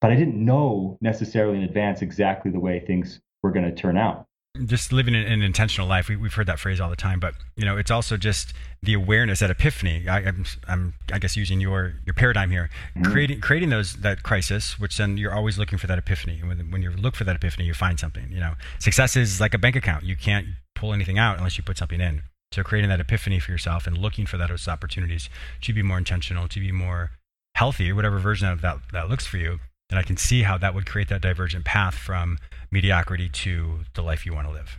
but 0.00 0.10
I 0.10 0.16
didn't 0.16 0.42
know 0.42 0.98
necessarily 1.00 1.58
in 1.58 1.64
advance 1.64 2.02
exactly 2.02 2.50
the 2.50 2.60
way 2.60 2.80
things 2.80 3.20
were 3.42 3.50
going 3.50 3.66
to 3.66 3.74
turn 3.74 3.96
out. 3.96 4.26
Just 4.66 4.92
living 4.92 5.14
an, 5.14 5.42
intentional 5.42 5.86
life. 5.86 6.08
We, 6.08 6.16
have 6.16 6.34
heard 6.34 6.48
that 6.48 6.58
phrase 6.58 6.80
all 6.80 6.90
the 6.90 6.96
time, 6.96 7.20
but 7.20 7.34
you 7.54 7.64
know, 7.64 7.76
it's 7.76 7.90
also 7.90 8.16
just 8.16 8.52
the 8.82 8.94
awareness, 8.94 9.38
that 9.38 9.50
epiphany. 9.50 10.08
I, 10.08 10.22
am 10.22 10.44
I'm, 10.66 10.94
I 11.12 11.20
guess, 11.20 11.36
using 11.36 11.60
your 11.60 11.94
your 12.04 12.14
paradigm 12.14 12.50
here, 12.50 12.68
mm-hmm. 12.96 13.12
creating 13.12 13.40
creating 13.40 13.68
those 13.68 13.94
that 13.98 14.24
crisis, 14.24 14.78
which 14.80 14.96
then 14.96 15.16
you're 15.16 15.32
always 15.32 15.56
looking 15.56 15.78
for 15.78 15.86
that 15.86 15.98
epiphany. 15.98 16.40
When 16.42 16.58
when 16.72 16.82
you 16.82 16.90
look 16.90 17.14
for 17.14 17.22
that 17.24 17.36
epiphany, 17.36 17.64
you 17.64 17.74
find 17.74 18.00
something. 18.00 18.26
You 18.32 18.40
know, 18.40 18.54
success 18.80 19.14
is 19.14 19.40
like 19.40 19.54
a 19.54 19.58
bank 19.58 19.76
account. 19.76 20.02
You 20.02 20.16
can't 20.16 20.48
pull 20.74 20.92
anything 20.92 21.16
out 21.16 21.38
unless 21.38 21.56
you 21.56 21.62
put 21.62 21.78
something 21.78 22.00
in. 22.00 22.22
So 22.52 22.62
creating 22.62 22.90
that 22.90 23.00
epiphany 23.00 23.38
for 23.38 23.52
yourself 23.52 23.86
and 23.86 23.96
looking 23.96 24.26
for 24.26 24.36
those 24.36 24.66
opportunities 24.66 25.30
to 25.62 25.72
be 25.72 25.82
more 25.82 25.98
intentional, 25.98 26.48
to 26.48 26.60
be 26.60 26.72
more 26.72 27.12
healthy, 27.54 27.92
whatever 27.92 28.18
version 28.18 28.48
of 28.48 28.60
that 28.62 28.78
that 28.92 29.08
looks 29.08 29.26
for 29.26 29.36
you 29.36 29.60
then 29.90 29.98
I 29.98 30.02
can 30.02 30.16
see 30.16 30.42
how 30.42 30.56
that 30.58 30.74
would 30.74 30.86
create 30.86 31.08
that 31.08 31.20
divergent 31.20 31.64
path 31.64 31.94
from 31.94 32.38
mediocrity 32.70 33.28
to 33.28 33.80
the 33.94 34.02
life 34.02 34.24
you 34.24 34.32
want 34.32 34.46
to 34.46 34.52
live. 34.52 34.78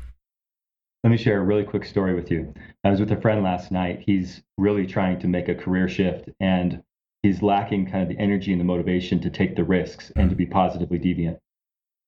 Let 1.04 1.10
me 1.10 1.18
share 1.18 1.40
a 1.40 1.44
really 1.44 1.64
quick 1.64 1.86
story 1.86 2.16
with 2.16 2.32
you. 2.32 2.54
I 2.84 2.92
was 2.92 3.00
with 3.00 3.12
a 3.12 3.20
friend 3.20 3.44
last 3.44 3.72
night. 3.72 4.04
He's 4.06 4.42
really 4.58 4.88
trying 4.88 5.20
to 5.20 5.28
make 5.28 5.50
a 5.50 5.56
career 5.56 5.90
shift 5.90 6.30
and 6.40 6.82
he's 7.24 7.42
lacking 7.42 7.92
kind 7.92 8.04
of 8.04 8.10
the 8.10 8.22
energy 8.22 8.52
and 8.52 8.62
the 8.62 8.66
motivation 8.66 9.20
to 9.22 9.30
take 9.30 9.56
the 9.56 9.64
risks 9.64 10.12
and 10.16 10.30
to 10.30 10.36
be 10.36 10.46
mm-hmm. 10.46 10.54
positively 10.54 11.00
deviant. 11.00 11.38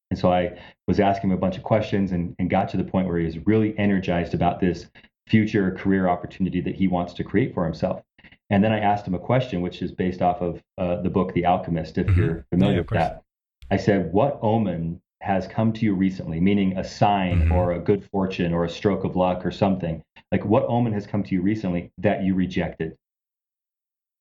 And 0.10 0.20
so 0.20 0.32
I 0.32 0.60
was 0.88 1.00
asking 1.00 1.32
him 1.32 1.38
a 1.38 1.40
bunch 1.40 1.58
of 1.58 1.64
questions 1.64 2.12
and, 2.12 2.36
and 2.40 2.50
got 2.50 2.70
to 2.70 2.78
the 2.78 2.84
point 2.84 3.08
where 3.08 3.18
he 3.18 3.26
was 3.26 3.46
really 3.46 3.78
energized 3.78 4.34
about 4.34 4.60
this 4.60 4.86
future 5.28 5.72
career 5.72 6.08
opportunity 6.08 6.62
that 6.62 6.76
he 6.76 6.88
wants 6.88 7.14
to 7.14 7.24
create 7.24 7.54
for 7.54 7.66
himself. 7.66 8.02
And 8.50 8.64
then 8.64 8.72
I 8.72 8.80
asked 8.80 9.08
him 9.08 9.16
a 9.16 9.20
question, 9.20 9.62
which 9.62 9.82
is 9.82 9.92
based 9.92 10.22
off 10.22 10.42
of 10.42 10.62
uh, 10.78 11.02
the 11.02 11.10
book 11.10 11.34
The 11.34 11.46
Alchemist, 11.46 11.98
if 11.98 12.08
mm-hmm. 12.08 12.20
you're 12.20 12.46
familiar 12.52 12.76
yeah, 12.76 12.82
with 12.82 12.90
that. 12.90 13.24
I 13.72 13.78
said, 13.78 14.12
What 14.14 14.40
omen 14.42 15.02
has 15.22 15.48
come 15.48 15.72
to 15.74 15.86
you 15.86 15.96
recently, 15.96 16.40
meaning 16.40 16.78
a 16.78 16.84
sign 16.84 17.44
mm-hmm. 17.44 17.52
or 17.54 17.72
a 17.72 17.80
good 17.80 18.08
fortune 18.12 18.54
or 18.54 18.66
a 18.66 18.70
stroke 18.70 19.06
of 19.06 19.16
luck 19.16 19.46
or 19.46 19.52
something? 19.52 20.04
Like, 20.32 20.46
what 20.46 20.66
omen 20.68 20.94
has 20.94 21.08
come 21.08 21.24
to 21.24 21.34
you 21.34 21.42
recently 21.42 21.92
that 21.98 22.24
you 22.24 22.36
rejected? 22.36 22.98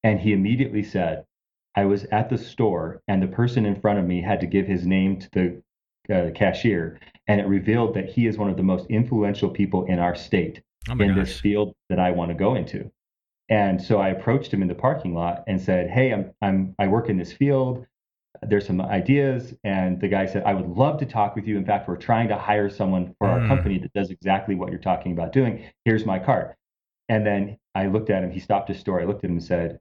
And 0.04 0.20
he 0.20 0.32
immediately 0.32 0.82
said, 0.82 1.24
I 1.74 1.86
was 1.86 2.04
at 2.04 2.28
the 2.28 2.38
store 2.38 3.00
and 3.08 3.22
the 3.22 3.28
person 3.28 3.66
in 3.66 3.80
front 3.80 3.98
of 3.98 4.04
me 4.04 4.22
had 4.22 4.40
to 4.40 4.46
give 4.46 4.66
his 4.66 4.86
name 4.86 5.18
to 5.18 5.28
the 5.32 5.62
uh, 6.10 6.30
cashier, 6.32 6.98
and 7.28 7.40
it 7.40 7.46
revealed 7.46 7.94
that 7.94 8.08
he 8.08 8.26
is 8.26 8.36
one 8.36 8.50
of 8.50 8.56
the 8.56 8.62
most 8.62 8.86
influential 8.88 9.48
people 9.48 9.84
in 9.84 9.98
our 9.98 10.14
state 10.14 10.62
oh 10.88 10.92
in 10.92 11.14
gosh. 11.14 11.16
this 11.16 11.40
field 11.40 11.74
that 11.88 11.98
I 11.98 12.10
want 12.10 12.30
to 12.30 12.34
go 12.34 12.54
into. 12.54 12.90
And 13.48 13.82
so 13.82 13.98
I 13.98 14.08
approached 14.08 14.52
him 14.52 14.62
in 14.62 14.68
the 14.68 14.74
parking 14.74 15.14
lot 15.14 15.44
and 15.46 15.60
said, 15.60 15.90
"Hey, 15.90 16.12
I'm 16.12 16.32
I'm 16.40 16.74
I 16.78 16.88
work 16.88 17.08
in 17.08 17.18
this 17.18 17.32
field. 17.32 17.86
There's 18.40 18.66
some 18.66 18.80
ideas." 18.80 19.54
And 19.64 20.00
the 20.00 20.08
guy 20.08 20.26
said, 20.26 20.44
"I 20.44 20.54
would 20.54 20.68
love 20.68 20.98
to 21.00 21.06
talk 21.06 21.36
with 21.36 21.46
you. 21.46 21.58
In 21.58 21.64
fact, 21.64 21.88
we're 21.88 21.96
trying 21.96 22.28
to 22.28 22.38
hire 22.38 22.70
someone 22.70 23.14
for 23.18 23.28
our 23.28 23.40
mm. 23.40 23.48
company 23.48 23.78
that 23.78 23.92
does 23.92 24.10
exactly 24.10 24.54
what 24.54 24.70
you're 24.70 24.80
talking 24.80 25.12
about 25.12 25.32
doing. 25.32 25.64
Here's 25.84 26.06
my 26.06 26.18
card." 26.18 26.54
And 27.08 27.26
then 27.26 27.58
I 27.74 27.88
looked 27.88 28.10
at 28.10 28.22
him. 28.22 28.30
He 28.30 28.40
stopped 28.40 28.68
his 28.68 28.78
story. 28.78 29.02
I 29.02 29.06
looked 29.06 29.24
at 29.24 29.30
him 29.30 29.36
and 29.36 29.44
said, 29.44 29.80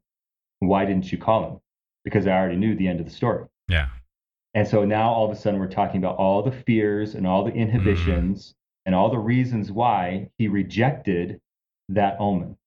"Why 0.60 0.86
didn't 0.86 1.12
you 1.12 1.18
call 1.18 1.50
him?" 1.50 1.60
Because 2.04 2.28
I 2.28 2.32
already 2.32 2.58
knew 2.58 2.76
the 2.76 2.88
end 2.88 3.00
of 3.00 3.06
the 3.06 3.12
story. 3.12 3.46
Yeah. 3.70 3.88
And 4.54 4.68
so 4.68 4.84
now 4.84 5.12
all 5.12 5.26
of 5.26 5.32
a 5.32 5.40
sudden 5.40 5.60
we're 5.60 5.68
talking 5.68 6.04
about 6.04 6.18
all 6.18 6.42
the 6.44 6.52
fears 6.52 7.16
and 7.16 7.26
all 7.26 7.46
the 7.46 7.54
inhibitions 7.54 8.50
mm. 8.50 8.54
And 8.86 8.96
all 8.96 9.10
the 9.10 9.20
reasons 9.20 9.72
why 9.72 10.30
he 10.38 10.48
rejected 10.48 11.40
that 11.90 12.16
omen 12.20 12.58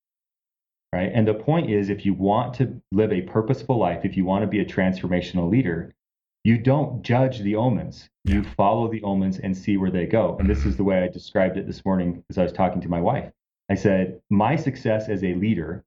right? 0.94 1.10
And 1.12 1.26
the 1.26 1.34
point 1.34 1.70
is, 1.70 1.90
if 1.90 2.06
you 2.06 2.14
want 2.14 2.54
to 2.54 2.80
live 2.92 3.12
a 3.12 3.22
purposeful 3.22 3.76
life, 3.78 4.04
if 4.04 4.16
you 4.16 4.24
want 4.24 4.42
to 4.42 4.46
be 4.46 4.60
a 4.60 4.64
transformational 4.64 5.50
leader, 5.50 5.92
you 6.44 6.56
don't 6.56 7.02
judge 7.02 7.40
the 7.40 7.56
omens. 7.56 8.08
You 8.24 8.44
follow 8.44 8.88
the 8.88 9.02
omens 9.02 9.40
and 9.40 9.56
see 9.56 9.76
where 9.76 9.90
they 9.90 10.06
go. 10.06 10.36
And 10.38 10.48
this 10.48 10.64
is 10.64 10.76
the 10.76 10.84
way 10.84 11.02
I 11.02 11.08
described 11.08 11.56
it 11.56 11.66
this 11.66 11.84
morning 11.84 12.22
as 12.30 12.38
I 12.38 12.44
was 12.44 12.52
talking 12.52 12.80
to 12.82 12.88
my 12.88 13.00
wife. 13.00 13.32
I 13.68 13.74
said, 13.74 14.20
My 14.30 14.54
success 14.54 15.08
as 15.08 15.24
a 15.24 15.34
leader 15.34 15.84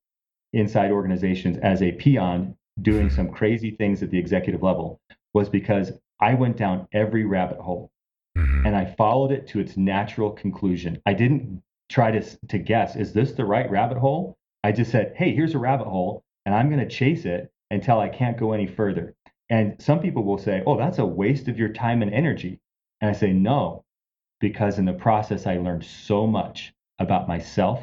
inside 0.52 0.92
organizations, 0.92 1.58
as 1.60 1.82
a 1.82 1.94
peon 1.94 2.58
doing 2.82 3.10
some 3.10 3.30
crazy 3.30 3.72
things 3.72 4.04
at 4.04 4.10
the 4.10 4.20
executive 4.20 4.62
level, 4.62 5.00
was 5.34 5.48
because 5.48 5.94
I 6.20 6.34
went 6.34 6.58
down 6.58 6.88
every 6.92 7.24
rabbit 7.24 7.60
hole 7.60 7.92
mm-hmm. 8.38 8.65
and 8.65 8.76
I 8.76 8.86
followed 8.86 9.32
it 9.32 9.47
to 9.50 9.60
its 9.60 9.78
natural 9.78 10.32
conclusion. 10.32 11.02
I 11.06 11.13
didn't 11.13 11.63
try 11.89 12.12
to, 12.12 12.21
to 12.47 12.58
guess, 12.58 12.95
is 12.95 13.13
this 13.13 13.32
the 13.34 13.45
right 13.45 13.69
rabbit 13.69 13.97
hole? 13.97 14.38
I 14.63 14.71
just 14.71 14.91
said, 14.91 15.13
hey, 15.15 15.34
here's 15.34 15.56
a 15.56 15.60
rabbit 15.60 15.88
hole, 15.88 16.23
and 16.45 16.54
I'm 16.54 16.69
going 16.69 16.88
to 16.88 16.93
chase 16.93 17.26
it 17.26 17.52
until 17.71 18.00
I 18.00 18.10
can't 18.10 18.38
go 18.38 18.54
any 18.54 18.67
further. 18.67 19.15
And 19.50 19.82
some 19.82 20.00
people 20.00 20.23
will 20.23 20.38
say, 20.38 20.63
oh, 20.65 20.78
that's 20.78 20.97
a 20.97 21.06
waste 21.06 21.47
of 21.47 21.58
your 21.58 21.69
time 21.69 22.02
and 22.02 22.13
energy. 22.13 22.60
And 23.02 23.10
I 23.10 23.13
say, 23.13 23.32
no, 23.32 23.84
because 24.39 24.78
in 24.78 24.86
the 24.86 24.93
process, 24.93 25.47
I 25.47 25.58
learned 25.58 25.86
so 25.86 26.28
much 26.28 26.73
about 27.00 27.28
myself 27.28 27.82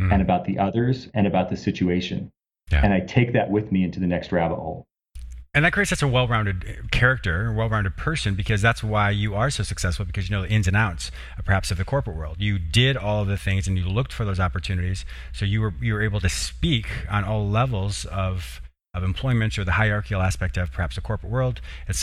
mm. 0.00 0.12
and 0.12 0.22
about 0.22 0.44
the 0.44 0.58
others 0.58 1.08
and 1.14 1.26
about 1.26 1.50
the 1.50 1.56
situation. 1.56 2.32
Yeah. 2.72 2.80
And 2.82 2.92
I 2.92 3.00
take 3.00 3.34
that 3.34 3.50
with 3.50 3.70
me 3.70 3.84
into 3.84 4.00
the 4.00 4.06
next 4.06 4.32
rabbit 4.32 4.56
hole 4.56 4.86
and 5.54 5.64
that 5.64 5.72
creates 5.72 5.90
such 5.90 6.02
a 6.02 6.08
well-rounded 6.08 6.90
character, 6.90 7.46
a 7.46 7.52
well-rounded 7.52 7.96
person, 7.96 8.34
because 8.34 8.60
that's 8.60 8.82
why 8.82 9.10
you 9.10 9.34
are 9.34 9.50
so 9.50 9.62
successful. 9.62 10.04
Because 10.04 10.28
you 10.28 10.36
know 10.36 10.42
the 10.42 10.48
ins 10.48 10.66
and 10.66 10.76
outs, 10.76 11.10
uh, 11.38 11.42
perhaps, 11.42 11.70
of 11.70 11.78
the 11.78 11.84
corporate 11.84 12.16
world. 12.16 12.36
You 12.38 12.58
did 12.58 12.96
all 12.96 13.22
of 13.22 13.28
the 13.28 13.36
things, 13.36 13.66
and 13.66 13.78
you 13.78 13.84
looked 13.88 14.12
for 14.12 14.24
those 14.24 14.40
opportunities. 14.40 15.04
So 15.32 15.44
you 15.44 15.60
were 15.60 15.74
you 15.80 15.94
were 15.94 16.02
able 16.02 16.20
to 16.20 16.28
speak 16.28 16.88
on 17.10 17.24
all 17.24 17.48
levels 17.48 18.04
of 18.06 18.60
of 18.92 19.02
employment 19.02 19.58
or 19.58 19.64
the 19.64 19.72
hierarchical 19.72 20.22
aspect 20.22 20.56
of 20.56 20.70
perhaps 20.72 20.94
the 20.94 21.00
corporate 21.00 21.32
world, 21.32 21.60
et 21.88 21.96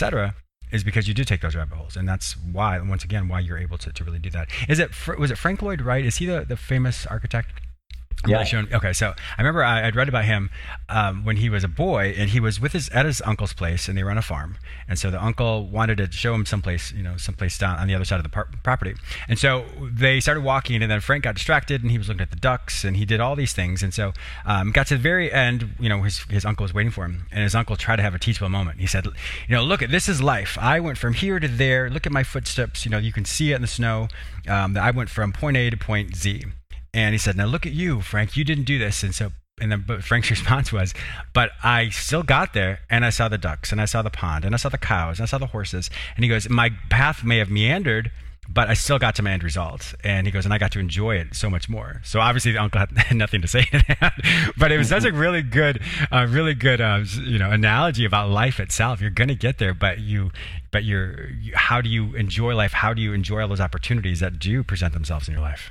is 0.72 0.82
because 0.82 1.06
you 1.06 1.14
did 1.14 1.26
take 1.28 1.42
those 1.42 1.54
rabbit 1.54 1.76
holes, 1.76 1.96
and 1.96 2.08
that's 2.08 2.34
why, 2.36 2.80
once 2.80 3.04
again, 3.04 3.28
why 3.28 3.38
you're 3.38 3.58
able 3.58 3.76
to, 3.76 3.92
to 3.92 4.04
really 4.04 4.18
do 4.18 4.30
that. 4.30 4.48
Is 4.68 4.78
it 4.78 4.90
was 5.18 5.30
it 5.30 5.36
Frank 5.36 5.60
Lloyd 5.60 5.82
Wright? 5.82 6.04
Is 6.04 6.16
he 6.16 6.26
the, 6.26 6.44
the 6.48 6.56
famous 6.56 7.06
architect? 7.06 7.60
Yeah. 8.26 8.64
okay, 8.72 8.92
so 8.92 9.14
I 9.36 9.42
remember 9.42 9.64
I, 9.64 9.84
would 9.84 9.96
read 9.96 10.08
about 10.08 10.24
him 10.24 10.50
um, 10.88 11.24
when 11.24 11.36
he 11.36 11.48
was 11.48 11.64
a 11.64 11.68
boy, 11.68 12.14
and 12.16 12.30
he 12.30 12.40
was 12.40 12.60
with 12.60 12.72
his 12.72 12.88
at 12.90 13.06
his 13.06 13.20
uncle's 13.22 13.52
place, 13.52 13.88
and 13.88 13.96
they 13.96 14.04
were 14.04 14.10
on 14.10 14.18
a 14.18 14.22
farm, 14.22 14.58
and 14.88 14.98
so 14.98 15.10
the 15.10 15.22
uncle 15.22 15.66
wanted 15.66 15.96
to 15.98 16.10
show 16.12 16.34
him 16.34 16.46
someplace, 16.46 16.92
you 16.92 17.02
know, 17.02 17.16
someplace 17.16 17.58
down 17.58 17.78
on 17.78 17.88
the 17.88 17.94
other 17.94 18.04
side 18.04 18.16
of 18.16 18.22
the 18.22 18.28
par- 18.28 18.48
property, 18.62 18.94
and 19.28 19.38
so 19.38 19.64
they 19.80 20.20
started 20.20 20.42
walking, 20.42 20.82
and 20.82 20.90
then 20.90 21.00
Frank 21.00 21.24
got 21.24 21.34
distracted, 21.34 21.82
and 21.82 21.90
he 21.90 21.98
was 21.98 22.08
looking 22.08 22.22
at 22.22 22.30
the 22.30 22.36
ducks, 22.36 22.84
and 22.84 22.96
he 22.96 23.04
did 23.04 23.20
all 23.20 23.34
these 23.34 23.52
things, 23.52 23.82
and 23.82 23.92
so 23.92 24.12
um, 24.46 24.70
got 24.70 24.86
to 24.86 24.94
the 24.94 25.00
very 25.02 25.32
end, 25.32 25.74
you 25.80 25.88
know, 25.88 26.02
his 26.02 26.18
his 26.30 26.44
uncle 26.44 26.64
was 26.64 26.74
waiting 26.74 26.92
for 26.92 27.04
him, 27.04 27.26
and 27.32 27.42
his 27.42 27.54
uncle 27.54 27.76
tried 27.76 27.96
to 27.96 28.02
have 28.02 28.14
a 28.14 28.18
teachable 28.18 28.48
moment. 28.48 28.80
He 28.80 28.86
said, 28.86 29.06
you 29.06 29.56
know, 29.56 29.62
look 29.62 29.82
at 29.82 29.90
this 29.90 30.08
is 30.08 30.22
life. 30.22 30.56
I 30.60 30.80
went 30.80 30.98
from 30.98 31.14
here 31.14 31.40
to 31.40 31.48
there. 31.48 31.90
Look 31.90 32.06
at 32.06 32.12
my 32.12 32.22
footsteps. 32.22 32.84
You 32.84 32.90
know, 32.90 32.98
you 32.98 33.12
can 33.12 33.24
see 33.24 33.52
it 33.52 33.56
in 33.56 33.62
the 33.62 33.68
snow. 33.68 34.08
Um, 34.48 34.76
I 34.76 34.90
went 34.90 35.10
from 35.10 35.32
point 35.32 35.56
A 35.56 35.70
to 35.70 35.76
point 35.76 36.16
Z. 36.16 36.44
And 36.94 37.14
he 37.14 37.18
said, 37.18 37.36
"Now 37.36 37.46
look 37.46 37.66
at 37.66 37.72
you, 37.72 38.00
Frank. 38.00 38.36
You 38.36 38.44
didn't 38.44 38.64
do 38.64 38.78
this." 38.78 39.02
And 39.02 39.14
so, 39.14 39.32
and 39.60 39.72
then 39.72 39.84
but 39.86 40.04
Frank's 40.04 40.30
response 40.36 40.72
was, 40.72 40.94
"But 41.32 41.52
I 41.62 41.88
still 41.88 42.22
got 42.22 42.52
there, 42.54 42.80
and 42.90 43.04
I 43.04 43.10
saw 43.10 43.28
the 43.28 43.38
ducks, 43.38 43.72
and 43.72 43.80
I 43.80 43.86
saw 43.86 44.02
the 44.02 44.10
pond, 44.10 44.44
and 44.44 44.54
I 44.54 44.58
saw 44.58 44.68
the 44.68 44.78
cows, 44.78 45.18
and 45.18 45.24
I 45.24 45.26
saw 45.26 45.38
the 45.38 45.46
horses." 45.46 45.90
And 46.16 46.24
he 46.24 46.28
goes, 46.28 46.48
"My 46.48 46.70
path 46.90 47.24
may 47.24 47.38
have 47.38 47.50
meandered." 47.50 48.10
but 48.48 48.68
I 48.68 48.74
still 48.74 48.98
got 48.98 49.14
to 49.16 49.22
my 49.22 49.32
end 49.32 49.44
result. 49.44 49.94
And 50.02 50.26
he 50.26 50.30
goes, 50.30 50.44
and 50.44 50.52
I 50.52 50.58
got 50.58 50.72
to 50.72 50.80
enjoy 50.80 51.16
it 51.16 51.34
so 51.34 51.48
much 51.48 51.68
more. 51.68 52.00
So 52.04 52.20
obviously 52.20 52.52
the 52.52 52.58
uncle 52.58 52.80
had 52.80 52.90
nothing 53.14 53.40
to 53.42 53.48
say 53.48 53.62
to 53.62 53.84
that, 54.00 54.52
but 54.56 54.72
it 54.72 54.78
was 54.78 54.88
such 54.88 55.04
a 55.04 55.12
really 55.12 55.42
good, 55.42 55.80
uh, 56.10 56.26
really 56.28 56.54
good, 56.54 56.80
uh, 56.80 57.04
you 57.22 57.38
know, 57.38 57.50
analogy 57.50 58.04
about 58.04 58.30
life 58.30 58.60
itself. 58.60 59.00
You're 59.00 59.10
going 59.10 59.28
to 59.28 59.34
get 59.34 59.58
there, 59.58 59.74
but 59.74 60.00
you, 60.00 60.32
but 60.70 60.84
you're, 60.84 61.30
you, 61.30 61.52
how 61.54 61.80
do 61.80 61.88
you 61.88 62.14
enjoy 62.14 62.54
life? 62.54 62.72
How 62.72 62.92
do 62.92 63.00
you 63.00 63.12
enjoy 63.12 63.42
all 63.42 63.48
those 63.48 63.60
opportunities 63.60 64.20
that 64.20 64.38
do 64.38 64.62
present 64.62 64.92
themselves 64.92 65.28
in 65.28 65.34
your 65.34 65.42
life? 65.42 65.70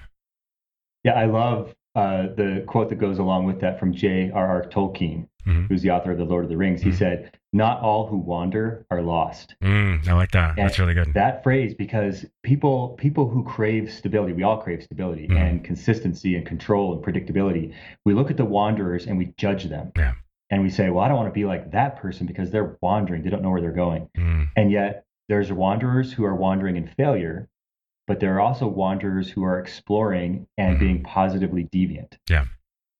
Yeah, 1.03 1.13
I 1.13 1.25
love 1.25 1.73
uh, 1.95 2.27
the 2.35 2.63
quote 2.67 2.89
that 2.89 2.95
goes 2.95 3.19
along 3.19 3.45
with 3.45 3.59
that 3.61 3.79
from 3.79 3.93
J.R.R. 3.93 4.65
Tolkien, 4.69 5.27
mm-hmm. 5.45 5.65
who's 5.65 5.81
the 5.81 5.91
author 5.91 6.11
of 6.11 6.17
The 6.17 6.23
Lord 6.23 6.45
of 6.45 6.49
the 6.49 6.57
Rings. 6.57 6.81
Mm-hmm. 6.81 6.91
He 6.91 6.95
said, 6.95 7.31
Not 7.51 7.81
all 7.81 8.07
who 8.07 8.17
wander 8.17 8.85
are 8.89 9.01
lost. 9.01 9.55
Mm, 9.61 10.07
I 10.07 10.13
like 10.13 10.31
that. 10.31 10.57
And 10.57 10.57
That's 10.57 10.79
really 10.79 10.93
good. 10.93 11.13
That 11.13 11.43
phrase, 11.43 11.73
because 11.73 12.25
people 12.43 12.95
people 12.97 13.27
who 13.27 13.43
crave 13.43 13.91
stability, 13.91 14.33
we 14.33 14.43
all 14.43 14.57
crave 14.57 14.83
stability 14.83 15.27
mm-hmm. 15.27 15.37
and 15.37 15.63
consistency 15.63 16.35
and 16.35 16.45
control 16.45 16.93
and 16.93 17.03
predictability. 17.03 17.73
We 18.05 18.13
look 18.13 18.31
at 18.31 18.37
the 18.37 18.45
wanderers 18.45 19.05
and 19.05 19.17
we 19.17 19.33
judge 19.37 19.65
them. 19.65 19.91
Yeah. 19.97 20.13
And 20.49 20.63
we 20.63 20.69
say, 20.69 20.89
Well, 20.89 21.03
I 21.03 21.09
don't 21.09 21.17
want 21.17 21.29
to 21.29 21.33
be 21.33 21.45
like 21.45 21.71
that 21.71 21.97
person 21.97 22.25
because 22.25 22.51
they're 22.51 22.77
wandering. 22.81 23.23
They 23.23 23.29
don't 23.29 23.41
know 23.41 23.49
where 23.49 23.61
they're 23.61 23.71
going. 23.71 24.07
Mm. 24.17 24.49
And 24.55 24.71
yet 24.71 25.05
there's 25.27 25.51
wanderers 25.51 26.13
who 26.13 26.23
are 26.25 26.35
wandering 26.35 26.77
in 26.77 26.87
failure 26.87 27.49
but 28.11 28.19
there 28.19 28.35
are 28.35 28.41
also 28.41 28.67
wanderers 28.67 29.29
who 29.29 29.41
are 29.45 29.57
exploring 29.57 30.45
and 30.57 30.75
mm-hmm. 30.75 30.85
being 30.85 31.03
positively 31.03 31.69
deviant. 31.73 32.17
Yeah. 32.29 32.43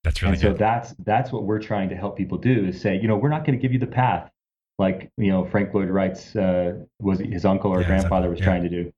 That's 0.06 0.21
really 0.21 0.36
and 0.36 0.41
good. 0.41 0.54
so 0.54 0.58
that's 0.58 0.95
that's 1.00 1.34
what 1.34 1.43
we're 1.43 1.60
trying 1.60 1.89
to 1.89 1.97
help 1.97 2.15
people 2.15 2.38
do 2.38 2.67
is 2.67 2.80
say, 2.80 2.95
you 2.95 3.10
know, 3.10 3.17
we're 3.17 3.28
not 3.28 3.45
going 3.45 3.60
to 3.60 3.62
give 3.62 3.74
you 3.74 3.80
the 3.80 3.88
path 3.88 4.32
like 4.80 5.12
you 5.17 5.30
know 5.30 5.43
Frank 5.43 5.74
Lloyd 5.74 5.89
Wright's 5.89 6.34
uh, 6.34 6.76
was 7.02 7.19
his 7.19 7.43
uncle 7.43 7.71
or 7.71 7.82
yeah, 7.82 7.88
grandfather 7.88 8.30
was 8.30 8.39
yeah. 8.39 8.45
trying 8.45 8.63
to 8.63 8.69
do. 8.69 8.93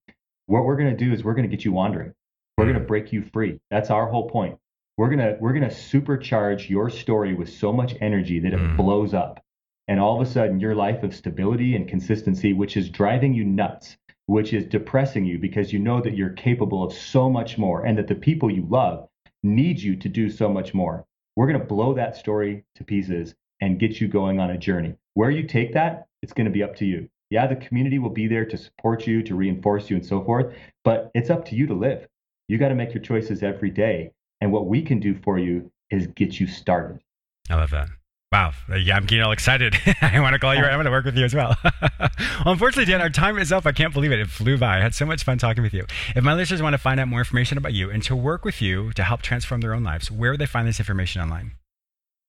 What 0.46 0.66
we're 0.66 0.78
going 0.78 0.96
to 0.96 1.04
do 1.06 1.12
is 1.12 1.24
we're 1.24 1.34
going 1.34 1.50
to 1.50 1.56
get 1.56 1.66
you 1.66 1.72
wandering. 1.72 2.14
We're 2.60 2.66
mm-hmm. 2.66 2.74
going 2.74 2.84
to 2.84 2.88
break 2.88 3.12
you 3.12 3.24
free. 3.34 3.60
That's 3.72 3.90
our 3.90 4.06
whole 4.06 4.30
point. 4.30 4.60
We're 5.00 5.10
gonna 5.10 5.38
we're 5.40 5.54
gonna 5.54 5.66
supercharge 5.70 6.70
your 6.70 6.92
story 6.92 7.34
with 7.34 7.50
so 7.52 7.74
much 7.74 7.96
energy 8.02 8.40
that 8.42 8.54
it 8.54 8.60
mm. 8.60 8.78
blows 8.78 9.16
up, 9.16 9.44
and 9.88 10.00
all 10.00 10.22
of 10.22 10.28
a 10.28 10.30
sudden 10.30 10.60
your 10.60 10.76
life 10.76 11.02
of 11.02 11.16
stability 11.16 11.76
and 11.76 11.88
consistency, 11.88 12.54
which 12.54 12.78
is 12.78 12.92
driving 12.92 13.34
you 13.34 13.44
nuts, 13.44 13.98
which 14.28 14.54
is 14.54 14.66
depressing 14.66 15.26
you 15.26 15.38
because 15.38 15.74
you 15.74 15.80
know 15.80 16.02
that 16.02 16.16
you're 16.16 16.30
capable 16.30 16.84
of 16.84 16.94
so 16.94 17.30
much 17.30 17.58
more 17.58 17.86
and 17.86 17.98
that 17.98 18.08
the 18.08 18.16
people 18.16 18.50
you 18.52 18.66
love 18.70 19.08
need 19.44 19.80
you 19.80 19.96
to 19.96 20.10
do 20.10 20.30
so 20.30 20.50
much 20.50 20.74
more. 20.74 21.06
We're 21.36 21.48
going 21.48 21.60
to 21.60 21.66
blow 21.66 21.94
that 21.96 22.16
story 22.16 22.64
to 22.76 22.84
pieces 22.84 23.36
and 23.62 23.80
get 23.80 24.00
you 24.00 24.08
going 24.08 24.40
on 24.40 24.52
a 24.52 24.58
journey. 24.58 24.96
Where 25.14 25.32
you 25.32 25.44
take 25.44 25.74
that, 25.74 26.08
it's 26.22 26.34
going 26.34 26.46
to 26.46 26.52
be 26.52 26.64
up 26.64 26.76
to 26.78 26.86
you. 26.86 27.10
Yeah, 27.30 27.48
the 27.48 27.56
community 27.56 28.00
will 28.00 28.10
be 28.10 28.28
there 28.28 28.46
to 28.46 28.58
support 28.58 29.08
you, 29.08 29.24
to 29.24 29.36
reinforce 29.36 29.90
you, 29.90 29.96
and 29.96 30.06
so 30.06 30.24
forth, 30.24 30.54
but 30.84 31.10
it's 31.16 31.30
up 31.30 31.46
to 31.46 31.56
you 31.56 31.68
to 31.68 31.74
live. 31.74 32.08
You 32.48 32.58
got 32.58 32.70
to 32.70 32.76
make 32.76 32.94
your 32.94 33.02
choices 33.02 33.42
every 33.42 33.72
day. 33.72 34.12
And 34.42 34.52
what 34.52 34.68
we 34.68 34.82
can 34.82 35.00
do 35.00 35.16
for 35.16 35.40
you 35.40 35.72
is 35.90 36.08
get 36.08 36.40
you 36.40 36.48
started. 36.48 37.00
I 37.50 37.56
love 37.56 37.72
that. 37.72 37.90
Wow. 38.34 38.52
Yeah, 38.68 38.98
I'm 38.98 39.06
getting 39.06 39.24
all 39.24 39.32
excited. 39.32 39.76
I 40.02 40.20
want 40.20 40.34
to 40.34 40.40
call 40.40 40.56
you. 40.56 40.64
I'm 40.64 40.74
going 40.74 40.86
to 40.86 40.92
work 40.92 41.06
with 41.06 41.16
you 41.16 41.24
as 41.24 41.36
well. 41.36 41.56
well. 41.64 42.10
Unfortunately, 42.48 42.92
Dan, 42.92 43.00
our 43.00 43.12
time 43.12 43.38
is 43.38 43.52
up. 43.52 43.68
I 43.68 43.72
can't 43.72 43.94
believe 43.94 44.12
it. 44.12 44.20
It 44.20 44.28
flew 44.28 44.58
by. 44.58 44.80
I 44.80 44.82
had 44.82 44.96
so 44.96 45.06
much 45.06 45.24
fun 45.24 45.38
talking 45.38 45.62
with 45.62 45.72
you. 45.72 45.86
If 46.16 46.24
my 46.24 46.34
listeners 46.34 46.60
want 46.60 46.74
to 46.74 46.80
find 46.80 47.00
out 47.00 47.08
more 47.08 47.20
information 47.20 47.60
about 47.60 47.74
you 47.74 47.92
and 47.92 48.02
to 48.02 48.16
work 48.16 48.44
with 48.44 48.60
you 48.60 48.92
to 48.94 49.04
help 49.04 49.22
transform 49.22 49.62
their 49.62 49.76
own 49.76 49.84
lives, 49.84 50.10
where 50.10 50.32
would 50.32 50.40
they 50.40 50.48
find 50.48 50.68
this 50.68 50.80
information 50.80 51.22
online? 51.22 51.52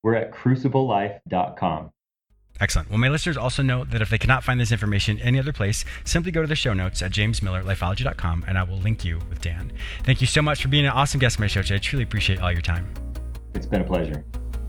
We're 0.02 0.16
at 0.16 0.30
cruciblelife.com. 0.30 1.90
Excellent. 2.60 2.90
Well, 2.90 2.98
my 2.98 3.08
listeners 3.08 3.38
also 3.38 3.62
know 3.62 3.84
that 3.84 4.02
if 4.02 4.10
they 4.10 4.18
cannot 4.18 4.44
find 4.44 4.60
this 4.60 4.72
information 4.72 5.18
any 5.20 5.38
other 5.38 5.54
place, 5.54 5.86
simply 6.04 6.32
go 6.32 6.42
to 6.42 6.46
the 6.46 6.54
show 6.54 6.74
notes 6.74 7.00
at 7.00 7.12
jamesmillerlifeology.com 7.12 8.44
and 8.46 8.58
I 8.58 8.62
will 8.62 8.76
link 8.76 9.06
you 9.06 9.20
with 9.30 9.40
Dan. 9.40 9.72
Thank 10.02 10.20
you 10.20 10.26
so 10.26 10.42
much 10.42 10.60
for 10.60 10.68
being 10.68 10.84
an 10.84 10.92
awesome 10.92 11.18
guest 11.18 11.38
on 11.38 11.44
my 11.44 11.46
show 11.46 11.62
today. 11.62 11.76
I 11.76 11.78
truly 11.78 12.02
appreciate 12.02 12.42
all 12.42 12.52
your 12.52 12.60
time. 12.60 12.92
It's 13.54 13.64
been 13.64 13.80
a 13.80 13.84
pleasure. 13.84 14.22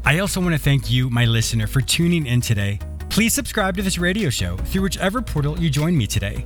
I 0.07 0.19
also 0.19 0.39
want 0.39 0.53
to 0.53 0.59
thank 0.59 0.91
you, 0.91 1.09
my 1.09 1.25
listener, 1.25 1.65
for 1.65 1.81
tuning 1.81 2.27
in 2.27 2.39
today. 2.39 2.77
Please 3.09 3.33
subscribe 3.33 3.75
to 3.77 3.81
this 3.81 3.97
radio 3.97 4.29
show 4.29 4.55
through 4.55 4.83
whichever 4.83 5.19
portal 5.19 5.59
you 5.59 5.71
join 5.71 5.97
me 5.97 6.05
today. 6.05 6.45